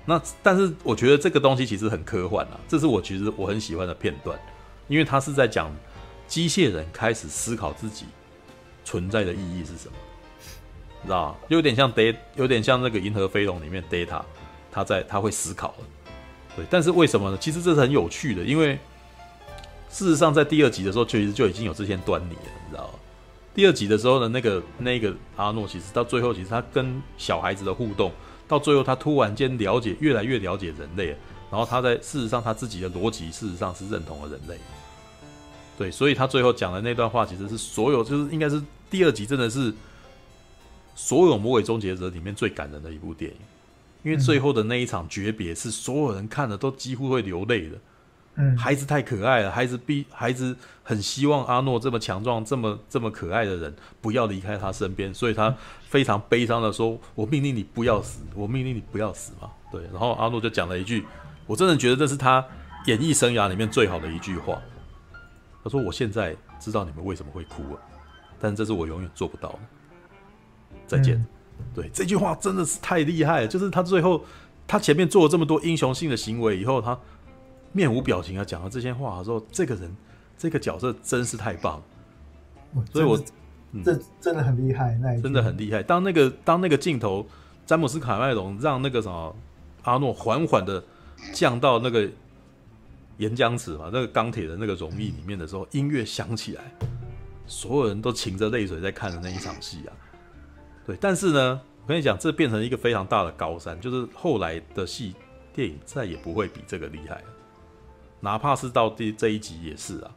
[0.06, 4.38] 那但是我觉得这个东西其实很科幻啊，这是我其实我很喜欢的片段，
[4.90, 5.74] 因为他是在讲
[6.28, 8.08] 机械人开始思考自己
[8.84, 9.96] 存在的意义是什么，
[11.02, 11.38] 你知道？
[11.48, 14.22] 有点像 Data，有点像那个银河飞龙里面 Data。
[14.72, 15.86] 他在他会思考了，
[16.56, 17.38] 对，但是为什么呢？
[17.40, 18.78] 其实这是很有趣的，因为
[19.90, 22.94] 事实上在第二集的时候，其实就已经有这些端倪了，你知道吗？
[23.56, 28.12] 第二集的时候呢，那个那个阿诺，其实到最后，其实他跟小孩子的互动，
[28.48, 31.08] 到最后他突然间了解，越来越了解人类，
[31.50, 34.60] 然后他在事实上他自己的逻辑，事实上是认同了人类，
[35.76, 38.62] 对，所以他最后讲的那段话，其实是所有就是应该是
[38.92, 39.74] 第二集真的是
[40.96, 43.38] 所有魔鬼终结者里面最感人的一部电影。
[44.08, 47.78] 因为最后的那一场诀别是所有人看了都几乎会流泪的。
[48.36, 55.54] 嗯，孩子太可爱了，孩子逼孩子很希望阿诺这么强壮、这么这么可爱的人不要离开他身边，所以他
[55.90, 61.06] 非常悲伤的说：“我命令你不要死，我命令你不要死嘛。”对，然后阿诺就讲了一句，
[61.46, 62.46] 我真的觉得这是他
[62.86, 64.62] 演艺生涯里面最好的一句话。
[65.62, 67.82] 他说：“我现在知道你们为什么会哭了，
[68.40, 69.60] 但这是我永远做不到的。”
[70.88, 71.18] 再见。
[71.18, 71.28] 嗯
[71.74, 74.24] 对，这句话真的是太厉害了，就是他最后
[74.66, 76.98] 他前面做了这么多英雄性的行为以后，他
[77.72, 79.96] 面无表情啊讲了这些话的时候，这个人
[80.38, 81.78] 这个角色真是太棒
[82.76, 85.84] 了，所以我这、嗯、真的很厉害，那真的很厉害。
[85.84, 87.28] 当那个当那个镜头，
[87.66, 89.36] 詹姆斯卡麦隆让那个什么
[89.84, 90.84] 阿诺缓缓的
[91.34, 92.10] 降到那个
[93.18, 96.64] 岩浆池嘛，那个钢铁的那个溶液里面的时候，音乐响起来，
[97.46, 99.94] 所有人都噙着泪水在看的那一场戏啊。
[100.88, 105.14] 对，但是呢，我跟你讲，这变成一个非常大的高山，就是后来的戏
[105.54, 107.26] 电影再也不会比这个厉害了，
[108.22, 110.12] 哪怕是到第这一集也是啊。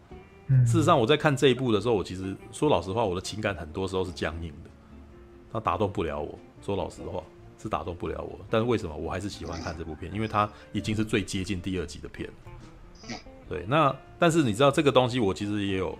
[0.66, 4.70] 事实上，我在看这一部的时候，我其实说老实话，我的情感很多时候是僵硬的，
[5.52, 6.38] 它打动不了我。
[6.62, 7.22] 说老实话，
[7.60, 8.38] 是打动不了我。
[8.48, 10.12] 但是为什么我还是喜欢看这部片？
[10.12, 13.16] 因为它已经是最接近第二集的片了。
[13.48, 15.98] 对，那但是你知道这个东西，我其实也有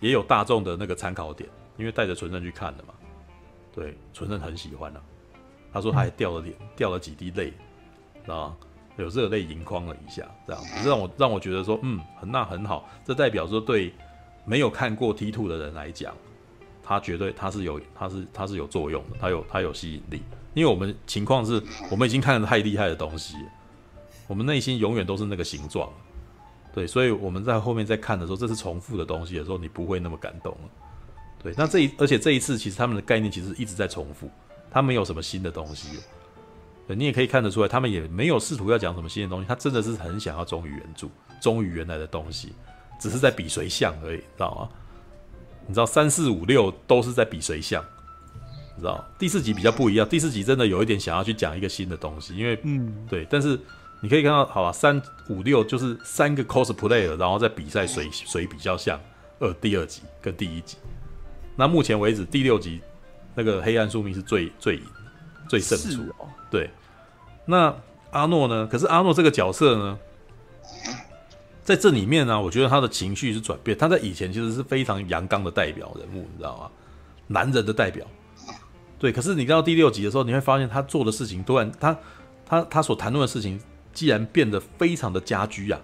[0.00, 2.94] 也有大众的那个参考点，因为带着纯正去看的嘛。
[3.80, 5.00] 对，纯正很喜欢啊。
[5.72, 7.54] 他说他还掉了脸，掉了几滴泪，
[8.26, 8.54] 啊，
[8.98, 12.86] 有热泪盈眶了一下，这样子让我让我觉得说，嗯，很那很好。
[13.06, 13.94] 这代表说对
[14.44, 16.14] 没有看过 T Two 的人来讲，
[16.82, 20.20] 他绝对他是有他是他是有作用的，他有他有吸引力。
[20.52, 23.34] 因为我们情况是我们已经看了太厉害的东西，
[24.28, 25.88] 我们内心永远都是那个形状。
[26.74, 30.68] 对，所以我们在后面在看的时候，这是重复的东西的时候，你不会那么感动了。
[31.42, 34.30] 对，那这一而且这一次其实他们的概念其实一直在重复，
[34.70, 35.98] 他没有什么新的东西。
[36.86, 41.06] 对，你也可以看得出来，他们也没有试图要讲什么新的东西，他真的是很想要忠于原著，
[41.40, 42.52] 忠于原来的东西，
[43.00, 44.68] 只是在比谁像而已，知道吗？
[45.66, 47.82] 你知道三四五六都是在比谁像，
[48.76, 49.02] 你知道？
[49.18, 53.58] 第四集比较不一样，第四集真的有一点想要去讲一个新的东西，因为嗯，对，但是
[54.00, 59.00] 你可以看到，好吧，三五六就是三个 cosplayer，然后在比赛谁谁比较像，
[59.38, 60.76] 呃，第二集跟第一集。
[61.56, 62.80] 那目前为止，第六集
[63.34, 64.82] 那个黑暗宿命是最最赢、
[65.48, 66.02] 最胜出。
[66.18, 66.28] 哦。
[66.50, 66.70] 对，
[67.44, 67.74] 那
[68.10, 68.66] 阿诺呢？
[68.66, 69.98] 可是阿诺这个角色呢，
[71.62, 73.76] 在这里面呢、啊，我觉得他的情绪是转变。
[73.76, 76.70] 他在以前其实是非常阳刚的代表人物，你知道吗？
[77.28, 78.06] 男人的代表。
[78.98, 81.96] 对，可是你到第六集的时候，你会发现他做的事情突然，他
[82.44, 83.60] 他他所谈论的事情，
[83.92, 85.80] 既然变得非常的家居啊，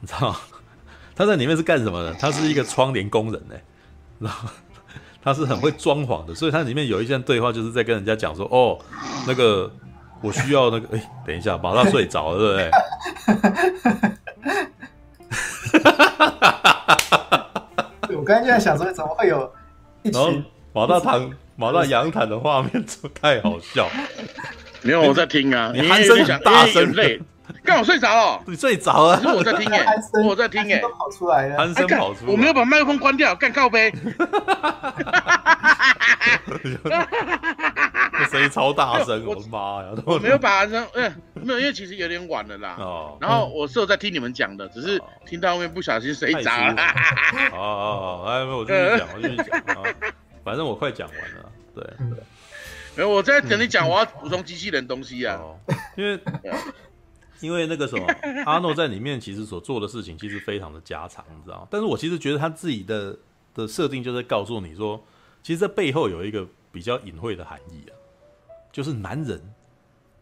[0.00, 0.36] 你知道吗？
[1.16, 2.12] 他在里面是干什么的？
[2.14, 3.64] 他是一个窗帘工人呢、欸，
[4.20, 4.52] 知道吗？
[5.22, 8.76] 他是很会装潢的，所以他里面有一段对话，就是在跟人家讲说：“哦，
[9.26, 9.70] 那个
[10.20, 12.56] 我需要那个，哎，等一下，马上 睡着了，对不
[18.10, 18.16] 对？
[18.16, 19.52] 我刚才就在想说，怎么会有
[20.02, 22.84] 一群马大躺马大仰躺的画面，
[23.20, 23.88] 太好笑。
[24.82, 27.20] 没有我在听啊，你鼾声很大声，累。
[27.64, 29.86] 刚好睡着了，你睡着了，是我在听耶，
[30.28, 33.92] 我在听耶，都跑出来了，鼾声跑出来，我没有把麦克风关掉，干靠背，
[38.18, 39.90] 这 声音超大声，我的妈呀！
[40.04, 42.76] 我没有把鼾声，嗯，没有，因为其实有点晚了啦。
[42.78, 46.74] 哦，然后我是有在听你们讲的，只是听到后面不小心睡着 了。
[47.52, 49.84] 哦哦哦，哎，我继续讲，我继续讲，
[50.44, 51.84] 反正我快讲完了，对，
[52.96, 55.38] 没有，我在等你讲，我要补充机器人东西啊，
[55.96, 56.18] 因为。
[57.42, 58.06] 因为那个什么，
[58.46, 61.66] 阿诺在里面其实所做的事情其实非常的家常，你知道？
[61.70, 63.18] 但是我其实觉得他自己的
[63.54, 65.02] 的设定就在告诉你说，
[65.42, 67.92] 其实这背后有一个比较隐晦的含义啊，
[68.72, 69.40] 就是男人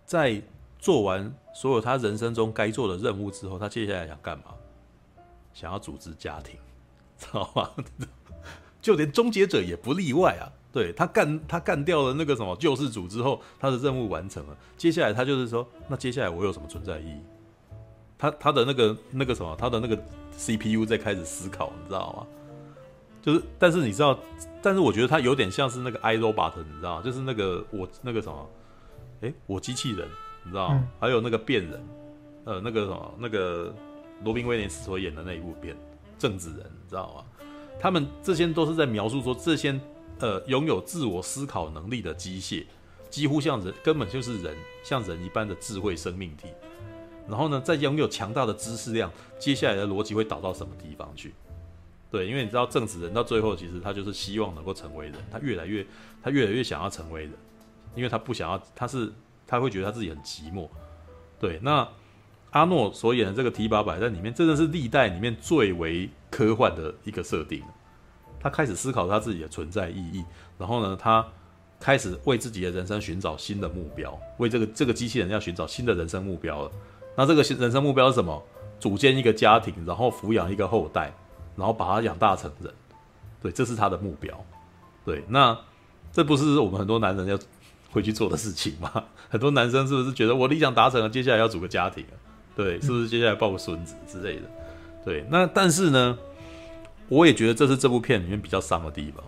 [0.04, 0.42] 在
[0.78, 4.46] 做完所有他人生中该做的任务之后，他接下来想干嘛？
[5.52, 6.58] 想要组织家庭，
[7.18, 7.70] 知道吗？
[8.80, 10.48] 就连终结者也不例外啊。
[10.72, 14.56] 对，他干他干掉了那个什么救世主之后，他的任务完成了。
[14.76, 17.20] 接下来他就是说，那接下来我有什么存在意义？
[18.16, 19.96] 他他的那个那个什么，他的那个
[20.36, 22.26] CPU 在开始思考，你知道吗？
[23.20, 24.16] 就是，但是你知道，
[24.62, 27.02] 但是我觉得他有点像是那个 iRobot，你知道吗？
[27.02, 28.48] 就是那个我那个什么，
[29.22, 30.06] 哎，我机器人，
[30.44, 30.74] 你知道吗？
[30.80, 31.84] 嗯、还有那个变人，
[32.44, 33.74] 呃，那个什么，那个
[34.22, 35.74] 罗宾威廉斯所演的那一部片
[36.16, 37.24] 《政治人》，你知道吗？
[37.80, 39.80] 他们这些都是在描述说这些。
[40.20, 42.64] 呃，拥有自我思考能力的机械，
[43.08, 44.54] 几乎像人，根本就是人，
[44.84, 46.48] 像人一般的智慧生命体。
[47.28, 51.32] 然后呢，再拥有强大的知识量，接下来的逻辑会导到什么地方去？
[52.10, 55.86] 对，因为你知道，正子人到最后，其实他就是希望能够成为人，他越来越，
[56.22, 57.32] 他越来越想要成为人，
[57.94, 59.12] 因为他不想要，他是
[59.46, 60.68] 他会觉得他自己很寂寞。
[61.38, 61.88] 对，那
[62.50, 67.62] 阿诺所演的这个提拔摆在里面，真的是历代里面最为科幻的一个设定。
[68.40, 70.24] 他开始思考他自己的存在意义，
[70.58, 71.24] 然后呢，他
[71.78, 76.70] 开始为自己的人生寻找新的目标，为这个这个机器人要寻找新的人生目标了。
[77.16, 78.42] 那这个人生目标是什么？
[78.78, 81.12] 组建一个家庭，然后抚养一个后代，
[81.54, 82.72] 然后把他养大成人。
[83.42, 84.42] 对，这是他的目标。
[85.04, 85.58] 对，那
[86.12, 87.38] 这不是我们很多男人要
[87.90, 89.04] 会去做的事情吗？
[89.28, 92.06] 很多男生是不是觉得我理想达成了，接下来要组个家庭？
[92.56, 94.42] 对，是不是接下来抱个孙子之类的？
[95.04, 96.18] 对，那但是呢？
[97.10, 99.22] 我也觉得这是这部片里面比较伤的地方。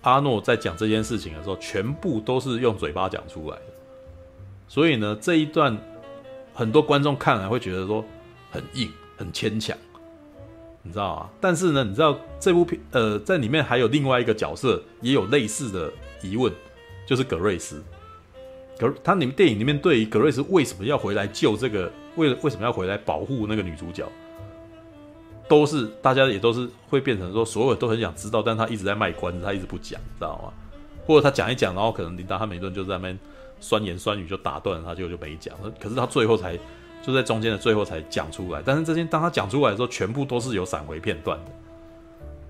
[0.00, 3.62] 阿诺在讲这件事情的时候，全部都是用嘴巴讲出来的，
[4.66, 5.76] 所以呢，这一段
[6.54, 8.02] 很多观众看来会觉得说
[8.50, 9.76] 很硬、很牵强，
[10.82, 11.30] 你知道吗？
[11.38, 15.92] 但是呢，你知道这部片呃，在里面还有另外一个角色也有类似的
[16.22, 16.50] 疑问，
[17.06, 17.82] 就是葛瑞斯。
[18.78, 24.10] 可他里面电影里面对于葛瑞斯为什么要回来救这个，为了为什么要回来保护那个女主角？
[25.50, 30.52] 都是大家也都是会变成说，所有都很想知道，但他一直在卖关子，他一直不讲，知道吗？
[31.04, 33.18] 或者他讲一讲，然后可能琳达他每顿就在那边
[33.58, 35.52] 酸言酸语就打断他，结果就没讲。
[35.80, 36.56] 可是他最后才
[37.02, 38.62] 就在中间的最后才讲出来。
[38.64, 41.50] 但是这些当他讲出来的时候，全部都是有闪回片段的，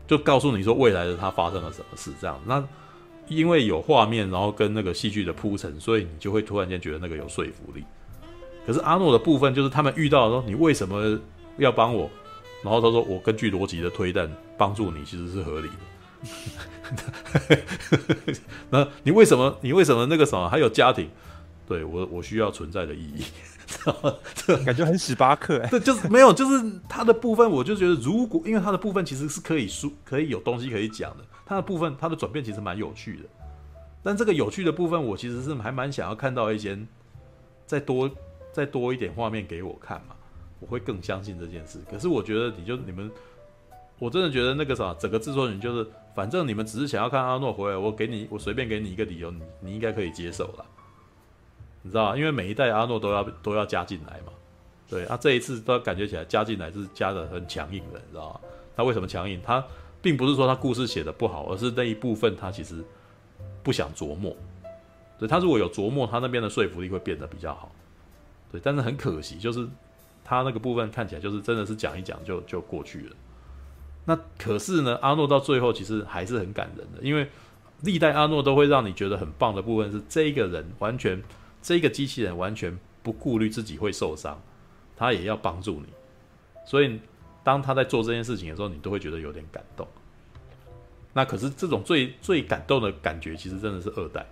[0.07, 2.13] 就告诉你说未来的他发生了什么事。
[2.21, 2.63] 这样，那
[3.29, 7.83] 因为有画面，然后跟那个戏剧的铺陈，所以你就会突然间觉得那个有说服力。
[8.67, 11.19] 可是阿诺的部分就是他们遇到的时候，你为什么
[11.57, 12.11] 要帮我？
[12.63, 15.75] 然后他说：“我根据逻辑的推断，帮助你其实是合理的。
[18.69, 19.57] 那你为什么？
[19.63, 21.09] 你为什么那个什么还有家庭？
[21.67, 23.25] 对我，我需要存在的意义，
[24.67, 25.59] 感觉很史巴克。
[25.61, 33.23] 哎对，就是没有，就是他的部分，我就觉得，如果因为他的部分其实是可以说可以有东西可以讲的，他的部分他的转变其实蛮有趣的。
[34.03, 36.79] 但这个有趣的部分，我其实是还蛮想要看到一些
[37.67, 38.11] 再多
[38.53, 40.15] 再多一点画面给我看嘛。”
[40.61, 43.11] 我会更相信这件事，可是我觉得你就你们，
[43.99, 50.65] 我真的觉得那个啥，整个制作人就是，反正你们只是想要看阿诺回来，我给你，我随便给你一个理由，你你应该可以接受了，
[51.81, 54.33] 你知道，因为每一代阿诺都要都要加进来嘛，
[54.87, 58.41] 对，啊、这一次都感觉起来加进来是加的很强硬的，你知道吗？
[58.77, 59.41] 他为什么强硬？
[59.43, 59.65] 他
[60.03, 62.85] 并不是说他故事写的不好，而是那一部分他其实
[63.63, 64.37] 不想琢磨，
[65.19, 67.73] 对，他如果有琢磨，他那边的说服力会变得比较好，
[68.53, 69.67] 对，但是很可惜就是。
[70.31, 73.17] 他那个部分看起来就是真的是讲一讲就就过去了，
[74.05, 77.29] 那可是呢，阿诺到最后其实还是很感人的，因为
[77.81, 81.21] 历代阿诺都会让你觉得很棒的部分是这个人完全
[81.61, 84.41] 这个机器人完全不顾虑自己会受伤，
[84.97, 85.87] 他也要帮助你，
[86.65, 87.01] 所以
[87.43, 89.85] 当他在做这件事情的时候，你都会觉得有点感动。
[91.13, 94.25] 那可是这种最最感动的感觉，其实真的是二代，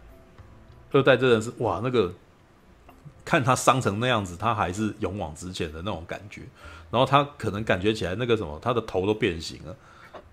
[0.93, 2.15] 二代真的是哇，那个
[3.29, 6.41] 看他伤成那样子，他还是勇往直前的那种感觉。
[6.91, 9.77] 然后他可能感觉起来那个什么，他的头都变形了。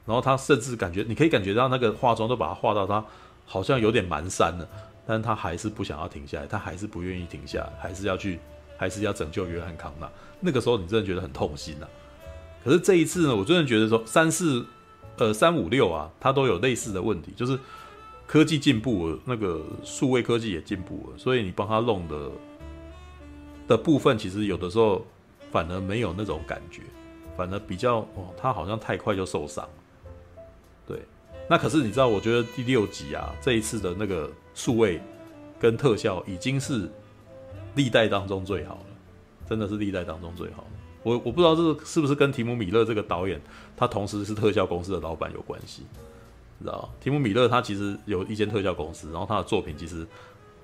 [0.05, 3.03] 然后他甚至感觉，你可以感觉到那个化妆都把他化到他
[3.45, 4.65] 好像有点蛮山了，
[5.05, 8.39] 但他还是不想要停下来，他还是不愿意停下来，还是要去，
[8.77, 10.09] 还是要拯救约翰康纳。
[10.39, 11.87] 那个时候你真的觉得很痛心呐。
[12.63, 14.65] 可是这一次呢，我真的觉得说三四
[15.17, 17.59] 呃三五六啊，他都有类似的问题，就是
[18.25, 22.31] 科技进步了，那个数位科技也进步了，所以你帮他弄的
[23.68, 25.05] 的部分，其实有的时候
[25.51, 26.82] 反而没有那种感觉，
[27.36, 29.68] 反而比较哦，他好像太快就受伤。
[30.88, 30.99] 对，
[31.49, 35.01] 那可是你知道，我觉得第六集啊，这一次的那个数位
[35.59, 36.89] 跟特效已经是
[37.76, 38.86] 历代当中最好了，
[39.49, 40.68] 真的是历代当中最好了。
[41.01, 43.41] 我我不知道这是不是跟提姆米勒这个导演，
[43.76, 45.84] 他同时是特效公司的老板有关系，
[46.59, 50.05] 知道提姆米勒他其实有一间特效公司，然后他的作品其实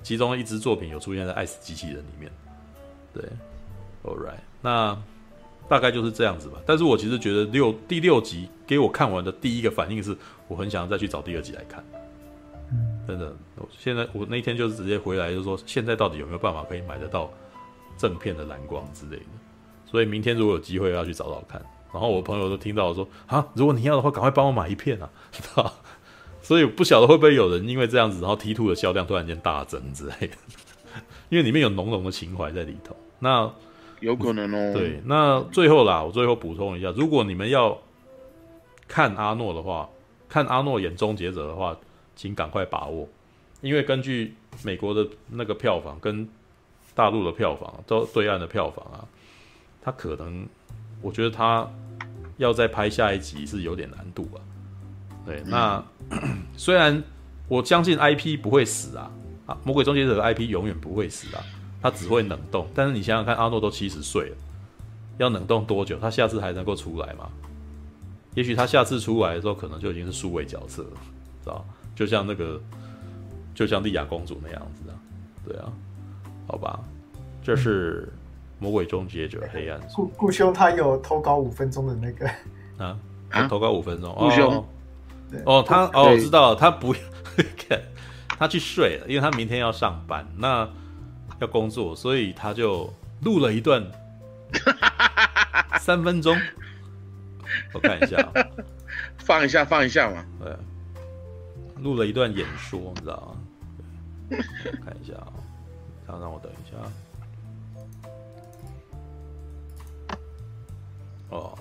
[0.04, 2.32] 其中一支作品有出现在《爱死机器人》里面。
[3.14, 3.24] 对
[4.04, 4.98] ，All right，那。
[5.70, 10.14] 大概就是这样子吧，但是我其实觉得六第六集给我看完的第一个反应是，
[10.50, 11.82] 我很想要再去找第二集来看。
[13.08, 17.32] 真的，我现在我那天就是直接回来就说，现在到底有没有办法可以买得到
[17.98, 19.26] 正片的蓝光之类的？
[19.86, 21.62] 所以明天如果有机会要去找找看。
[21.94, 25.10] 然后我朋友都听到我说啊，如果你要的话，赶快帮我买一片啊？
[26.44, 30.36] 所以不晓得会不会有人因为这样子，然后 T Two 的销量突然间大增之类的，
[31.30, 32.94] 因为里面有浓浓的情怀在里头。
[33.22, 33.50] 那。
[34.02, 34.74] 有可能哦。
[34.74, 37.78] 对，那最后啦，我最后补充一下，如果你们要
[38.88, 39.88] 看阿诺的话，
[40.28, 41.78] 看阿诺演终结者的话，
[42.16, 43.08] 请赶快把握，
[43.62, 46.28] 因为根据美国的那个票房跟
[46.96, 49.06] 大陆的票房，都对岸的票房啊，
[49.84, 50.48] 他可能，
[51.04, 51.70] 我觉得他
[52.38, 54.42] 要再拍下一集是有点难度啊。
[55.28, 57.04] 对，那、嗯、 虽然
[57.48, 59.12] 我相信 IP 不会死啊，
[59.46, 61.44] 啊，魔鬼终结者的 IP 永远不会死啊。
[61.82, 64.36] 他只会冷冻，但是你想想看，阿诺都七十岁了，
[65.18, 65.98] 要冷冻多久？
[66.00, 67.28] 他下次还能够出来吗？
[68.36, 70.90] 也许他下次出来的时候，可能就已经是数位角色了，
[71.44, 71.66] 知道？
[71.96, 72.62] 就像那个，
[73.56, 74.96] 就像莉亚公主那样子啊，
[75.44, 75.74] 对啊，
[76.48, 76.80] 好吧，
[77.44, 78.14] 这是
[78.60, 79.82] 魔鬼终结者黑暗。
[79.96, 82.30] 顾顾兄他有投稿五分钟的那个
[82.78, 82.98] 啊，
[83.48, 84.66] 投稿五分钟，顾兄，哦，
[85.46, 87.00] 哦，他哦，我知道了，他不要，
[88.38, 90.28] 他去睡了，因为他明天要上班。
[90.38, 90.70] 那。
[91.42, 92.88] 要工作，所以他就
[93.24, 93.84] 录了一段
[95.80, 96.38] 三分钟，
[97.74, 98.32] 我看一下，
[99.18, 100.24] 放一下，放一下嘛。
[100.40, 100.56] 对，
[101.82, 103.36] 录了一段演说，你知道
[104.30, 104.38] 吗？
[104.86, 105.34] 看一下啊，
[106.08, 106.78] 让让我等一下。
[111.32, 111.58] 哦，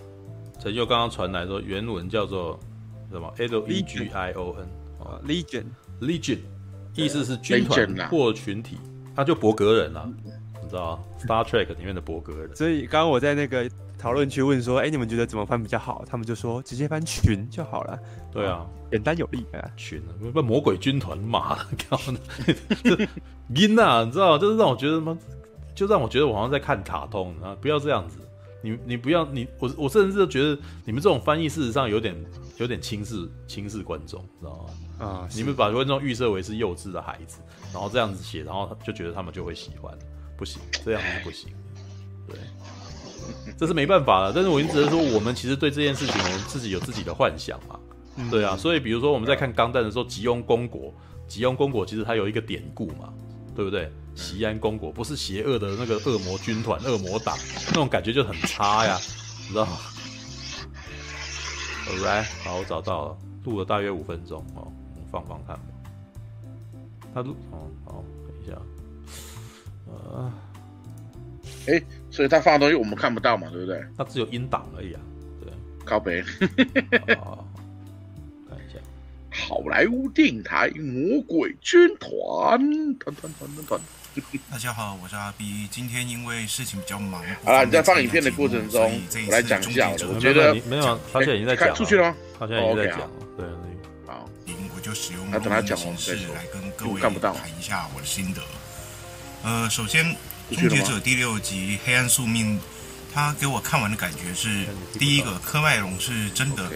[0.60, 2.60] 陈秀刚刚传来说，原文叫做
[3.10, 4.68] 什么？L E G I O N
[5.06, 6.40] 啊，Legion，Legion，
[6.94, 8.76] 意思是军团或群体。
[9.20, 10.08] 他就博格人啊，
[10.62, 12.56] 你知道吗？Star Trek 里面的博格人。
[12.56, 13.68] 所以刚刚我在那个
[13.98, 17.98] 讨论区问说：“哎、欸，你们觉得怎么翻比较好？”他们就说：“直接翻群就好了。”
[18.32, 20.02] 对啊，简单有力啊，群
[20.32, 21.58] 不 魔鬼军团嘛，
[21.90, 22.18] 搞的
[22.82, 23.06] 这
[23.54, 25.18] 音啊，你知道，就是让我觉得吗？
[25.74, 27.54] 就让我觉得我好像在看卡通啊！
[27.60, 28.18] 不要这样子，
[28.62, 32.14] 你你不要你我我甚至都觉得你们这种翻译事实上有点
[32.58, 34.66] 有点轻视轻视观众，知道
[34.98, 35.06] 吗？
[35.06, 35.28] 啊！
[35.34, 37.40] 你们把观众预设为是幼稚的孩子，
[37.72, 39.96] 然后这样子写，然后就觉得他们就会喜欢，
[40.36, 41.50] 不行，这样子不行。
[42.28, 42.38] 对，
[43.56, 44.32] 这是没办法了。
[44.34, 47.80] 但是我一直说，我们其实对这件事情，我们自己有自己的幻想嘛。
[48.30, 50.92] 对啊，所以比如说我们在看《钢弹》的时候，吉翁公国，
[51.26, 53.11] 吉翁公国其实它有一个典故嘛，
[53.56, 53.90] 对不对？
[54.20, 57.36] 锡安公国不是邪恶的那个恶魔军团、恶魔党，
[57.68, 58.98] 那种感觉就很差呀，
[59.48, 59.78] 你知道吗
[61.88, 64.70] ？Alright，好，我找到了，录了大约五分钟哦。
[65.10, 65.62] 放放看吧，
[67.12, 68.56] 他录哦，好，等一下，
[69.88, 70.32] 呃，
[71.66, 73.82] 哎、欸，所以他放的东西我们看不到嘛，对不对？
[73.98, 75.00] 他只有音档而已啊，
[75.40, 75.52] 对，
[75.84, 76.22] 靠北，
[77.18, 77.44] 好，
[78.48, 78.78] 看一下，
[79.32, 82.60] 好莱坞电影台魔鬼军团，
[82.98, 83.80] 团团团团团。
[84.50, 85.68] 大家好，我是阿 B。
[85.70, 89.88] 今天因为事情比较忙，好了，你在放影片的过程中，我来讲一下。
[90.08, 92.16] 我觉得没有，他现在已经在讲，出去了吗？
[92.38, 92.98] 他现在已经在讲，
[93.36, 93.46] 对。
[94.06, 94.28] 好，
[94.74, 97.12] 我就使用录音的形式来跟各位谈
[97.58, 98.42] 一下我的心得。
[99.44, 100.04] 呃，首先，
[100.58, 102.58] 《终结者》第六集《黑暗宿命》，
[103.14, 104.66] 他给我看完的感觉是：
[104.98, 106.68] 第一个，科麦隆是真的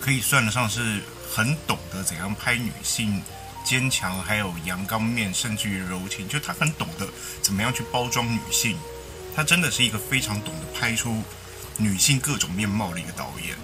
[0.00, 3.20] 可以算得上是很懂得怎样拍女性
[3.64, 7.08] 坚强，还有阳刚面，甚至于柔情，就他很懂得
[7.40, 8.76] 怎么样去包装女性。
[9.34, 11.22] 他真的是一个非常懂得拍出
[11.78, 13.56] 女性各种面貌的一个导演。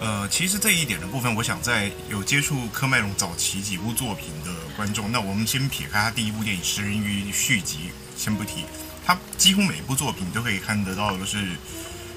[0.00, 8.64] 呃，其实这一点的部分，我想在有接触科麦隆早期几部作品的观众，那我们先撇开他第一部电影《食人鱼》续集先不提，
[9.04, 11.46] 他几乎每一部作品都可以看得到的是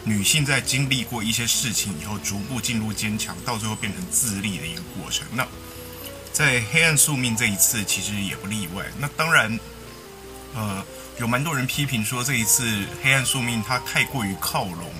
[0.05, 5.27] 女性在经历过一些事情以后，逐步进入坚强，到最后变成自立的一个过程。
[5.33, 5.45] 那
[6.33, 8.83] 在《黑暗宿命》这一次，其实也不例外。
[8.97, 9.59] 那当然，
[10.55, 10.83] 呃，
[11.19, 12.65] 有蛮多人批评说这一次
[13.03, 14.91] 《黑暗宿命》它太过于靠拢。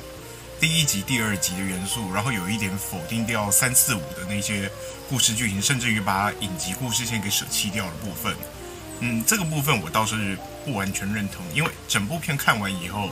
[0.60, 4.72] 第一集、第二集的元素，然后有一点否定掉三四五的那些
[5.10, 8.36] 故事剧情，甚至于把影集故事线给舍弃掉的部分。
[9.00, 13.10] 嗯，这个部分我倒是不完全认同，因为整部片看完以后，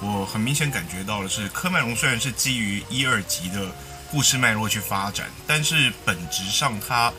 [0.00, 3.70] 我很明显感觉到的是，科麦隆虽然是基于一二集的
[4.10, 7.12] 故事脉络去发展，但是本质上它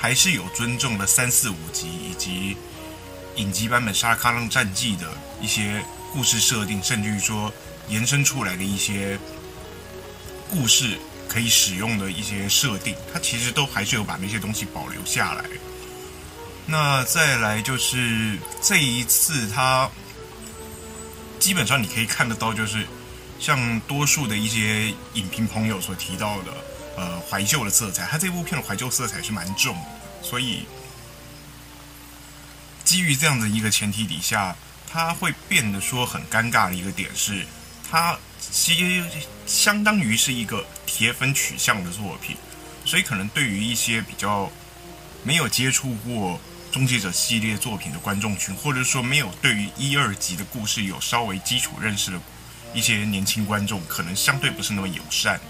[0.00, 2.56] 还是有尊重了三四五集以及
[3.36, 5.06] 影集版本《沙卡浪战记》的
[5.40, 7.52] 一些故事设定，甚至于说。
[7.88, 9.18] 延伸出来的一些
[10.48, 10.96] 故事
[11.28, 15.44] 可以使用的一些设定，它其实都还是有把那些东西保留下来。
[16.66, 19.90] 那再来就是这一次，它
[21.40, 22.86] 基本上你可以看得到，就是
[23.40, 26.52] 像多数的一些影评朋友所提到的，
[26.96, 29.82] 呃，怀旧的色彩，它这部片的怀旧色彩是蛮重的。
[30.22, 30.64] 所以
[32.84, 34.54] 基于这样的一个前提底下，
[34.90, 37.46] 它会变得说很尴尬的一个点是。
[37.90, 39.04] 它其实
[39.46, 42.36] 相当于是一个铁粉取向的作品，
[42.84, 44.50] 所以可能对于一些比较
[45.24, 46.38] 没有接触过
[46.72, 52.20] 《终结者》系列作品的观众群，或者说没有对于一二集的故事有稍微基础认识的
[52.72, 55.40] 一些年轻观众，可能相对不是那么友善。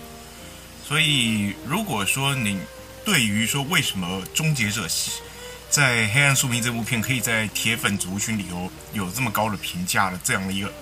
[0.91, 2.59] 所以，如果说你
[3.05, 4.89] 对于说为什么《终结者》
[5.69, 10.73] 在《黑暗宿命》这部片可以在铁粉族群里头有这么高的评价的这样的一个。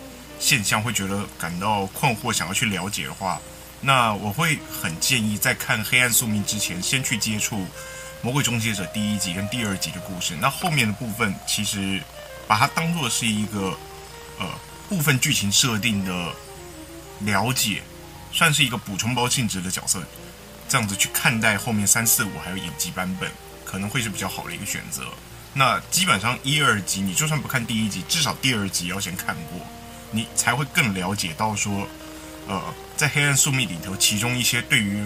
[0.41, 3.39] 现象会觉得感到困惑，想要去了解的话，
[3.83, 7.59] 那我会很建议在看《黑暗宿命》之前，先去接触
[8.23, 10.35] 《魔鬼终结者》第一集跟第二集的故事。
[10.41, 12.03] 那后面的部分，其实
[12.47, 13.77] 把它当做是一个
[14.39, 14.47] 呃
[14.89, 16.33] 部分剧情设定的
[17.19, 17.83] 了解，
[18.33, 20.03] 算是一个补充包性质的角色，
[20.69, 23.31] 这样子去看待后面三四五还有影集版本，
[23.65, 25.05] 可能会是比较好的一个选择。
[25.55, 29.61] 那基本上一二集，你就算不看第一集，至少第二集要先看过。
[30.11, 31.87] 你才会更了解到说，
[32.47, 32.63] 呃，
[32.97, 35.05] 在《黑暗宿命》里头，其中一些对于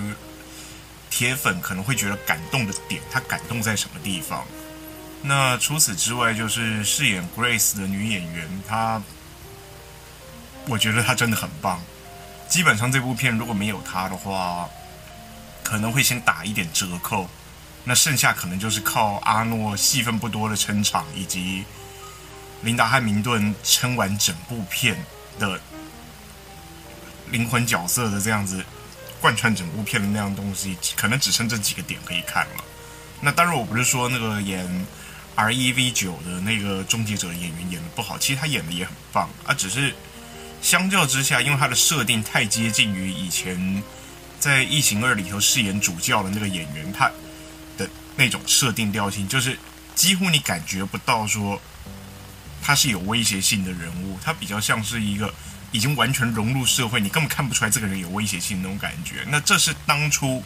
[1.11, 4.45] 铁粉可能会觉得感动的点，它感动在什么地方？
[5.23, 9.03] 那除此之外，就是饰演 Grace 的女演员，她，
[10.67, 11.81] 我觉得她真的很棒。
[12.53, 14.69] 基本上这部片如果没有他的话，
[15.63, 17.27] 可能会先打一点折扣。
[17.83, 21.65] 那剩下可能就是靠阿诺戏份不多的撑场，以及。
[22.61, 25.03] 琳达·汉明顿撑完整部片
[25.39, 25.59] 的
[27.31, 28.63] 灵魂角色的这样子
[29.19, 32.65] 贯穿整部片的那样东西，可能只剩这几个点可以看了。
[33.23, 34.87] 那当然，我不是说那个演
[35.37, 39.55] REV 九的那个终结者演员演的不好，其实他演的也很棒啊。
[39.55, 39.95] 只是
[40.63, 43.83] 相较之下，因为他的设定太接近于以前
[44.41, 47.11] 在《异形二》里头饰演主教的那个演员，他
[47.77, 49.59] 的那种设定调性，就是
[49.95, 51.61] 几乎你感觉不到说。
[52.65, 55.35] 他是有威胁性的人物，他比较像是一个
[55.73, 59.25] 已经完全融入社会，你根本看不出来这个人有威胁性那种感觉。
[59.29, 60.45] 那这是当初，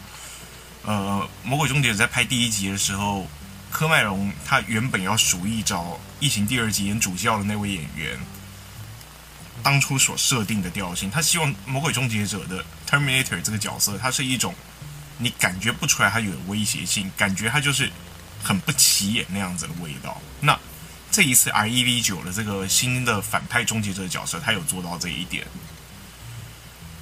[0.81, 3.27] 呃，《魔鬼终结者》在拍第一集的时候，
[3.69, 5.83] 科麦隆他原本要鼠疫找
[6.19, 8.17] 《异形》第二集演主教的那位演员，
[9.67, 11.11] 当初所设定的调性。
[11.11, 14.55] 他希望《魔鬼终结者》的 Terminator 这个角色，他是一种
[15.17, 17.91] 你感觉不出来他有威胁性，感觉他就是
[18.41, 20.21] 很不起眼那样子的味道。
[20.39, 20.57] 那
[21.11, 25.45] 这一次 REV 九的这个新的反派终结者角色，他有做到这一点。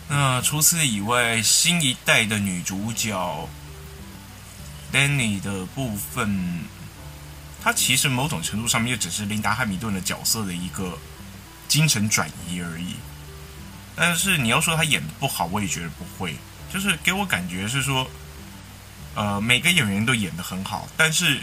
[0.08, 3.48] 那除此以外，新一代的女主角
[4.92, 6.64] Danny 的部分，
[7.62, 10.98] 她其实某种程度上面也只是琳达汉密顿的角色的一个
[11.68, 12.96] 精神转移而已。
[13.96, 16.36] 但是你要说他演的不好，我也觉得不会。
[16.74, 18.10] 就是给我感觉是说，
[19.16, 21.42] 呃，每个演员都演得很好，但是。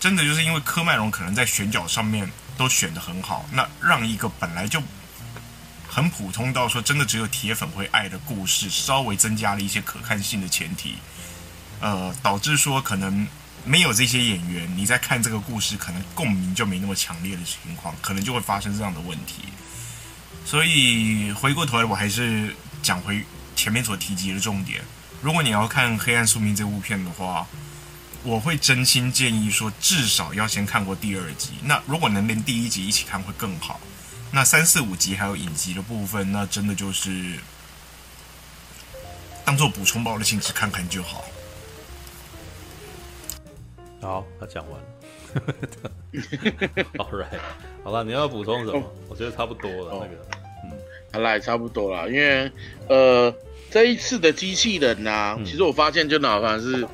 [0.00, 4.78] 真的就是因为柯麦隆可能在选角上面都选得很好，那让一个本来就
[5.88, 10.96] 很普通到说真的只有铁粉会爱的故事，稍微增加了一些可看性的前提，
[11.80, 13.26] 呃，导致说可能
[13.64, 19.42] 没有这些演员，你在看这个故事可能共鸣就没那么强烈的情况，可能就会发生这样的问题。
[20.44, 23.24] 所以回过头来，我还是讲回
[23.56, 24.82] 前面所提及的重点，
[25.22, 27.46] 如果你要看《黑暗宿命》这部片的话。
[28.26, 31.50] 我会真心建议说，至少要先看过第二集。
[31.62, 33.78] 那如果能连第一集一起看会更好。
[34.30, 37.38] 那三四五集还有影集的部分，那真的就是
[39.44, 41.22] 当做补充包的形式看看就好。
[44.04, 44.86] 好，他讲完了。
[46.98, 47.38] All right，
[47.82, 49.92] 好了，你要补充什么？Oh, 我觉得差不多了。
[49.92, 50.14] Oh, 那个，
[50.64, 50.70] 嗯，
[51.10, 52.10] 好啦，差不多了。
[52.10, 52.52] 因为
[52.86, 53.34] 呃，
[53.70, 56.86] 这一次的机器人呢、其实我发现就哪怕是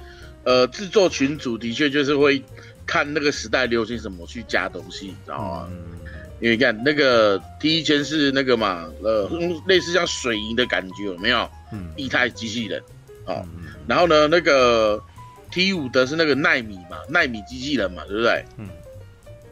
[0.44, 2.40] 呃制作群组的确就是会
[2.86, 5.68] 看那个时代流行什么去加东西，你知道吗？
[5.68, 5.98] 嗯、
[6.38, 9.28] 因为你看那个第一间是那个嘛，呃，
[9.66, 11.50] 类似像水银的感觉，有没有？
[11.72, 12.80] 嗯，液态机器人。
[13.26, 15.02] 好、嗯，然后呢，那个。
[15.51, 18.44] T 五的是那个奈米嘛，奈米机器人嘛，对不对？
[18.59, 18.68] 嗯。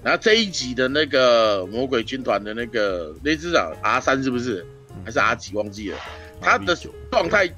[0.03, 4.64] 然后这一集的那个魔鬼军团的那个雷之长 R 三是不是？
[5.05, 5.99] 还是 R 几忘记了？
[6.40, 6.76] 他的
[7.11, 7.53] 状态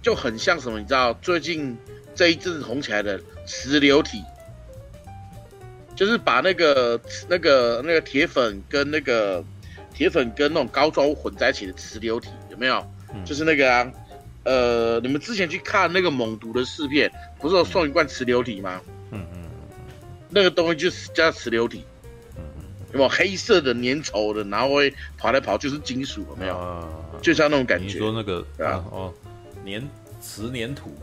[0.00, 0.78] 就很像什么？
[0.78, 1.76] 你知道最近
[2.14, 4.22] 这一阵子红起来的磁流体，
[5.96, 9.44] 就是把那个那个那个铁粉跟那个
[9.92, 12.86] 铁粉跟那种高装物混在一起的磁流体，有没有？
[13.24, 13.92] 就是那个啊。
[14.44, 18.80] 呃，你们之前去看那个猛毒的试片，不是有送一罐磁流体吗？
[19.10, 19.40] 嗯嗯，
[20.28, 21.84] 那个东西就是叫磁流体，
[22.36, 26.56] 嗯嗯，有没有黑色的粘稠的，然后会跑来跑，就是金属，有没有？
[26.58, 26.86] 啊，
[27.22, 27.86] 就像那种感觉。
[27.86, 29.14] 你说那个啊哦，
[29.64, 29.88] 粘
[30.20, 30.94] 磁粘土，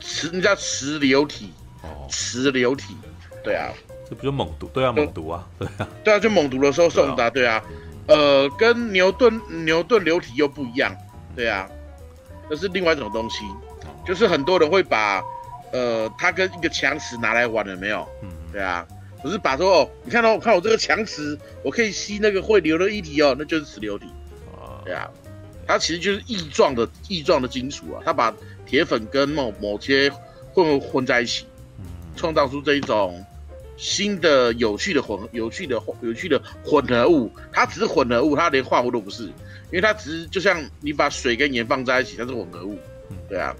[0.00, 1.50] 磁那叫磁流体
[1.82, 2.94] 哦，磁流体，
[3.42, 3.72] 对啊，
[4.08, 4.66] 这不就猛毒？
[4.74, 7.62] 对啊，猛毒啊， 对啊，对啊，就猛毒的时候送的，对啊，
[8.06, 10.94] 呃，跟牛顿牛顿流体又不一样，
[11.34, 11.66] 对啊。
[12.48, 13.44] 这是另外一种东西，
[14.06, 15.22] 就是很多人会把，
[15.72, 18.06] 呃，它跟一个强磁拿来玩了没有？
[18.22, 18.86] 嗯，对啊，
[19.22, 24.06] 不是把说哦，你看到、哦、我看我这个强磁，我可以吸那个会流的液体哦，那就是磁流体。
[24.52, 25.10] 啊，对啊，
[25.66, 28.34] 它其实就是异状的异状的金属啊，它把
[28.66, 30.12] 铁粉跟某某些
[30.52, 31.46] 混混在一起，
[32.14, 33.24] 创造出这一种
[33.76, 39.30] 新的有趣的混有趣的有趣的混合物，它只是混合物，它连化合物都不是。
[39.74, 42.78] 因为它只是就像你把水跟盐放在一起，它是混合物，
[43.28, 43.52] 对啊。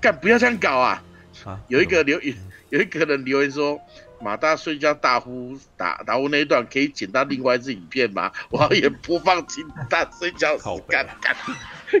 [0.00, 1.02] 干不要这样搞啊！
[1.44, 2.34] 啊有一个留言，
[2.70, 3.78] 有一个人留言说，
[4.22, 8.32] 马大睡觉大呼打打呼那一段可以剪到另外一支影片吗？
[8.48, 11.36] 我要也播放清大睡觉时干干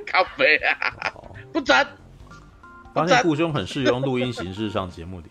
[0.06, 1.12] 咖啡啊！
[1.52, 1.86] 不准！
[2.94, 5.26] 发现顾兄很适用录音形式上节目里。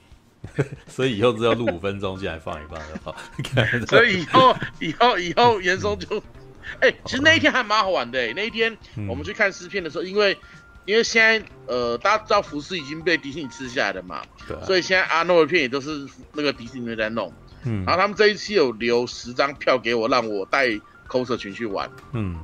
[0.87, 3.15] 所以以后只要录五分钟进来放一放就好。
[3.87, 6.21] 所以以后以后以后严嵩就，
[6.79, 8.33] 哎、欸，其实那一天还蛮好玩的、欸。
[8.35, 10.37] 那一天我们去看试片的时候，因为
[10.85, 17.31] 因为现在呃大家知道福斯已经被迪士尼吃下来了嘛，对，所以现在阿诺的片也都是那个迪士尼在弄。
[17.65, 20.67] 嗯，然后他们这一期有留十张票给我，让我带
[21.07, 21.89] coser 群去玩。
[22.11, 22.43] 嗯。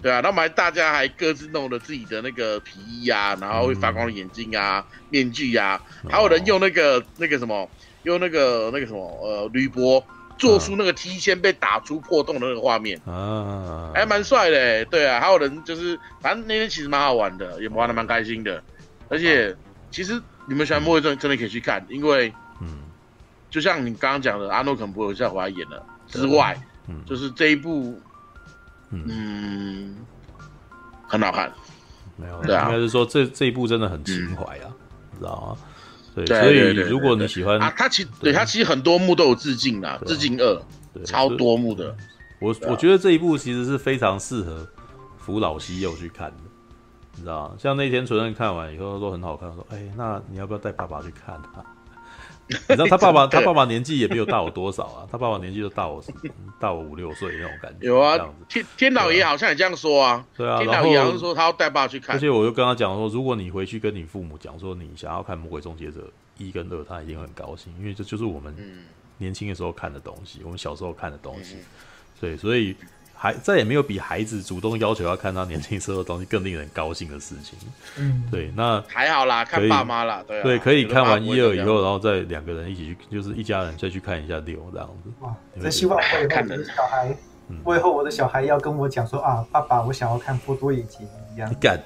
[0.00, 7.68] 对啊，那我们还大家还各自弄了自己的那个皮衣啊，然后会发光的眼镜啊、嗯、面具啊，还有人用那个、哦、那个什么，
[8.04, 10.04] 用那个那个什么呃铝箔
[10.42, 14.84] 做出那个梯线被打出破洞的那个画面啊，还蛮帅的。
[14.86, 18.62] 对啊，还有人就是，反正那天其实蛮好玩的，也玩得蛮开心的。
[19.08, 19.56] 而且
[19.90, 22.80] 其实你们喜欢末日真真的可以去看，因为嗯，
[23.50, 28.00] 就像你刚刚讲的，阿诺可能不会再回来演了之外，嗯，就是这一部。
[28.94, 29.96] 嗯，
[31.08, 31.50] 很好看，
[32.16, 34.68] 没有，对啊，应该是说这这一部真的很情怀啊，
[35.18, 35.56] 知道吗？
[36.14, 40.62] 对，对，所以如果你喜欢啊，他其对他其实很多幕都有致敬啦，致敬二，
[41.04, 41.96] 超多幕的。
[42.38, 44.66] 我我觉得这一部其实是非常适合
[45.18, 46.36] 扶老西幼去看的，
[47.16, 47.54] 你知道吗？
[47.58, 51.64] 像那天纯纯看完以后说很好看，说哎、欸，那你要不要带爸爸去看啊？
[52.48, 56.02] 你知道他爸爸， 他爸爸年纪也没有大我多少啊，他爸爸年纪就大我
[56.60, 57.86] 大我五六岁那种感觉。
[57.86, 60.26] 有啊，天天老爷好像也这样说啊。
[60.36, 62.16] 对啊，天老爷好像说他要带爸去看。
[62.16, 66.00] 而且我就跟他讲说，如果你回去跟你父母讲说你想要看《魔鬼终结者》
[66.36, 68.54] 一跟二，他一定很高兴，因为这就是我们
[69.18, 71.56] 年轻的时候看的东西，我们小时候看的东西。
[72.20, 72.76] 对，所以。
[73.22, 77.56] 还再也没有比孩子主动要求要看他年轻时候的东西更令人高兴的事情。
[77.96, 85.10] 嗯，对，那还好啦，看爸妈啦，对、啊、对，可以看完一二以后，然后再两个人一起去，就是一家人再去看一下六这样子。
[85.20, 85.32] 哇，
[85.62, 87.16] 真希望我以后我的小孩，
[87.62, 91.54] 我以后我的小孩要跟我讲说啊，爸爸，我想要看波多野结衣一样。
[91.60, 91.80] 干，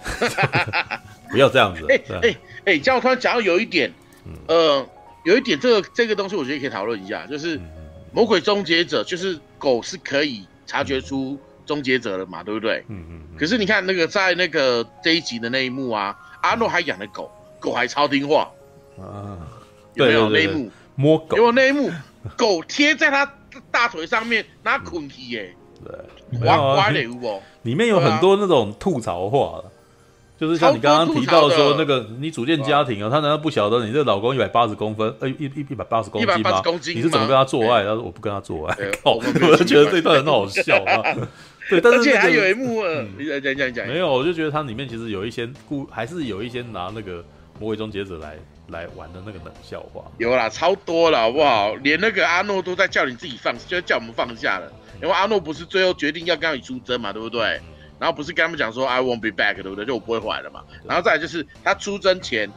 [1.31, 1.85] 不要这样子。
[1.93, 3.93] 哎哎哎，这样我突然讲到有一点，
[4.49, 4.89] 呃，
[5.27, 7.61] 有一点这个这个东西，我觉得可以讨论一下，就是
[8.11, 10.47] 魔鬼终结者，就是狗是可以。
[10.67, 12.85] 察觉出终结者了嘛，对不对？
[12.89, 13.39] 嗯嗯，嗯。
[13.39, 17.31] 可是你看那个在那个这一集的那一幕啊，阿诺还养了狗，
[17.61, 18.51] 狗还超听话
[18.99, 19.39] 啊。
[19.95, 20.71] 有没有那一幕？
[20.95, 21.37] 摸狗。
[21.37, 21.91] 有没有那一幕？
[22.37, 23.33] 狗贴在他
[23.71, 25.55] 大腿上面，拿捆皮耶。
[25.85, 26.41] 对。
[26.47, 27.41] 哇，乖的有不？
[27.63, 29.63] 里面有很多那种吐槽话
[30.39, 36.63] 就是像你刚刚提到说那个，你组建家庭啊，他难道不晓得你这个老公一百八十公分，呃，一一一百八十公斤吗？
[36.95, 37.83] 你是怎么跟他做爱？
[37.85, 38.77] 他说我不跟他做爱。
[39.03, 41.17] 靠， 我就觉得这段很好笑啊。
[41.69, 42.85] 对，但是而且还有一幕，
[43.19, 43.87] 你讲讲讲。
[43.89, 47.25] 没有，我就觉得它里面其实有一些故，还是有一些拿那个
[47.59, 48.37] 魔鬼终结者来
[48.69, 50.05] 来玩的那个冷笑话。
[50.19, 51.75] 有啦，超多了，好不好？
[51.77, 54.71] 连那个阿诺都在叫你自己放，就叫我们放下了。
[55.03, 57.61] 因为阿诺不是最后决定要跟他一起出征嘛，对不对？
[57.99, 59.85] 然后不是跟他们讲说 I won't be back，对不对？
[59.85, 60.63] 就我不会回来了嘛。
[60.85, 62.51] 然后再来就是他出征前，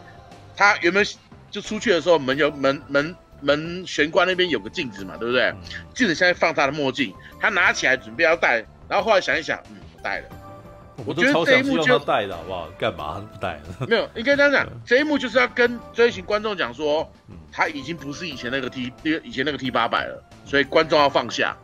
[0.55, 1.05] 他原本
[1.51, 5.53] 就出去的时候门有门门门玄关那边有个镜子嘛，对不对？
[5.93, 8.65] 镜子现在放他的墨镜，他拿起来准备要戴。
[8.87, 10.25] 然后后来想一想，嗯，不戴了。
[11.05, 12.67] 我觉得这一幕就戴的好不好？
[12.77, 13.87] 干嘛不戴了？
[13.87, 17.09] 没有， 应该这样讲，这一幕就是要跟这一群观众讲说，
[17.51, 18.91] 他已经不是以前那个 T，
[19.23, 21.55] 以前那个 T 八百了，所以观众要放下，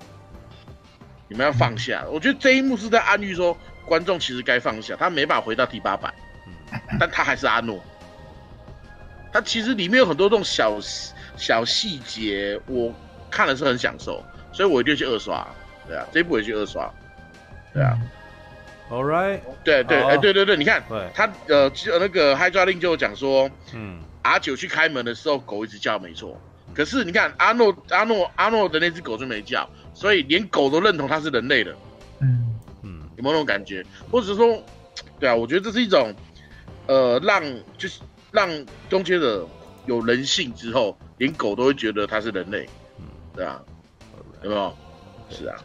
[1.28, 2.06] 你们要放下。
[2.10, 6.14] 我觉得这一幕是在暗喻说，观众其实该放下，他没办法回到第八版，
[7.00, 7.84] 但他还是阿诺。
[9.32, 10.80] 他其实里面有很多这种小
[11.38, 12.94] 小细节，我
[13.30, 14.24] 看了是很享受，
[14.54, 15.46] 所以我一定去二刷。
[15.88, 16.90] 对啊，这一部也去二刷。
[17.74, 17.98] 对啊
[18.90, 20.82] ，All right，对对哎对对对，你看
[21.14, 24.02] 他呃那个 Hydra Link 就讲说，嗯。
[24.26, 26.42] 阿九去开门的时候狗一直叫没错，
[26.74, 31.76] 可是你看阿诺阿诺阿诺的那只狗就没叫，所以连狗都认同它是人类的，
[32.20, 32.54] 嗯
[32.84, 33.84] 嗯，有没有那种感觉？
[34.12, 34.62] 或者说，
[35.20, 36.14] 对啊，我觉得这是一种
[36.86, 37.42] 呃让
[37.78, 38.02] 就是
[38.32, 38.48] 让
[38.90, 39.48] 终结者
[39.88, 42.70] 有人性之后，连狗都会觉得它是人类，
[43.00, 43.60] 嗯，对啊，
[44.44, 44.76] 有没有？
[45.30, 45.56] 是啊。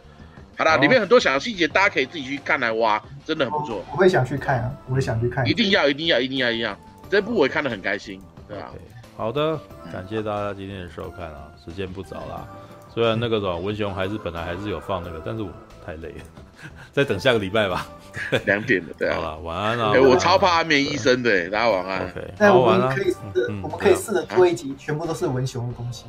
[0.57, 3.83] 好啦，里面很多小细节，大家可以自己去看来挖，真的很不错。
[3.91, 5.47] 我会想去看啊，我会想去看。
[5.47, 6.77] 一定要，一定要，一定要，一定要！
[7.09, 9.17] 这部我也看得很开心，对吧？Okay.
[9.17, 9.59] 好的，
[9.91, 12.47] 感谢大家今天的收看啊，时间不早啦。
[12.93, 15.49] 虽然那个什么文雄还是本来还是有放那个，但是我
[15.85, 16.23] 太累了，
[16.91, 17.87] 再等下个礼拜吧。
[18.45, 19.15] 两点了，对啊。
[19.15, 19.93] 好了，晚安啊！
[19.95, 22.03] 哎，我超怕安眠医生的，大家晚安。
[22.03, 23.17] OK，那我们可以试，
[23.63, 26.05] 我们可以试着做一集，全部都是文雄的东西。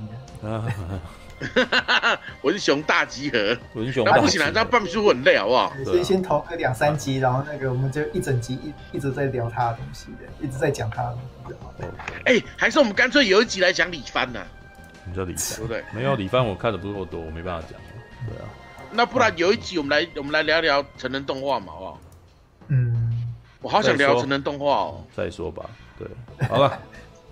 [2.43, 5.73] 文雄大集合， 文雄那不行了，这样办不出很累，好不好？
[5.85, 11.17] 所以先投个两三集，然后那个我们就一整集一一直在聊他的东西的，一直在讲他的
[11.49, 11.85] 东西。
[12.25, 14.41] 哎，还是我们干脆有一集来讲李帆呢？
[15.05, 15.85] 你叫李帆，对不对？
[15.93, 17.81] 没有李帆，我看的不够多，我没办法讲。
[18.29, 18.49] 对啊，
[18.91, 22.01] 那不然有一集我们来我们来聊聊成人动画嘛，好不好？
[22.69, 25.05] 嗯，我好想聊成人动画哦。
[25.17, 25.65] 再说吧，
[25.99, 26.07] 对，
[26.49, 26.79] 好了。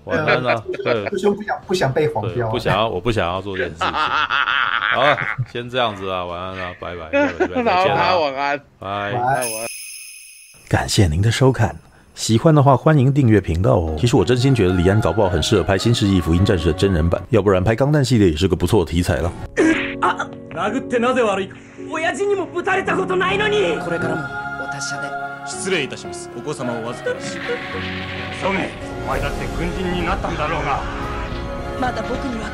[0.05, 3.87] 晚安了，对，不想不想不想被黄标，不想要，我不想要做这件事情。
[3.93, 5.17] 好了，
[5.53, 7.63] 先这样子啊，晚安了，拜拜，再见
[7.95, 9.47] 啦，晚安，拜，晚安。
[10.71, 11.77] 感谢您的收看，
[12.16, 13.96] 喜欢的话欢迎订阅频道哦。
[14.00, 19.32] 其实我真心觉得李安搞不好很适合拍《新世纪福音战士》的真人版，要不然拍钢弹系列也是个不错的题材了。
[20.02, 21.50] 啊，殴ってなぜ悪い？
[21.88, 23.78] 亲父にもぶたれたことないのに。
[23.84, 24.22] これからも
[24.64, 25.10] お达者で。
[25.46, 26.30] 失礼いたします。
[26.36, 27.38] お子様お预からし。
[28.42, 28.70] ソメ。
[29.06, 30.82] お前だって军人になったんだろうが。
[31.80, 32.50] まだ仆には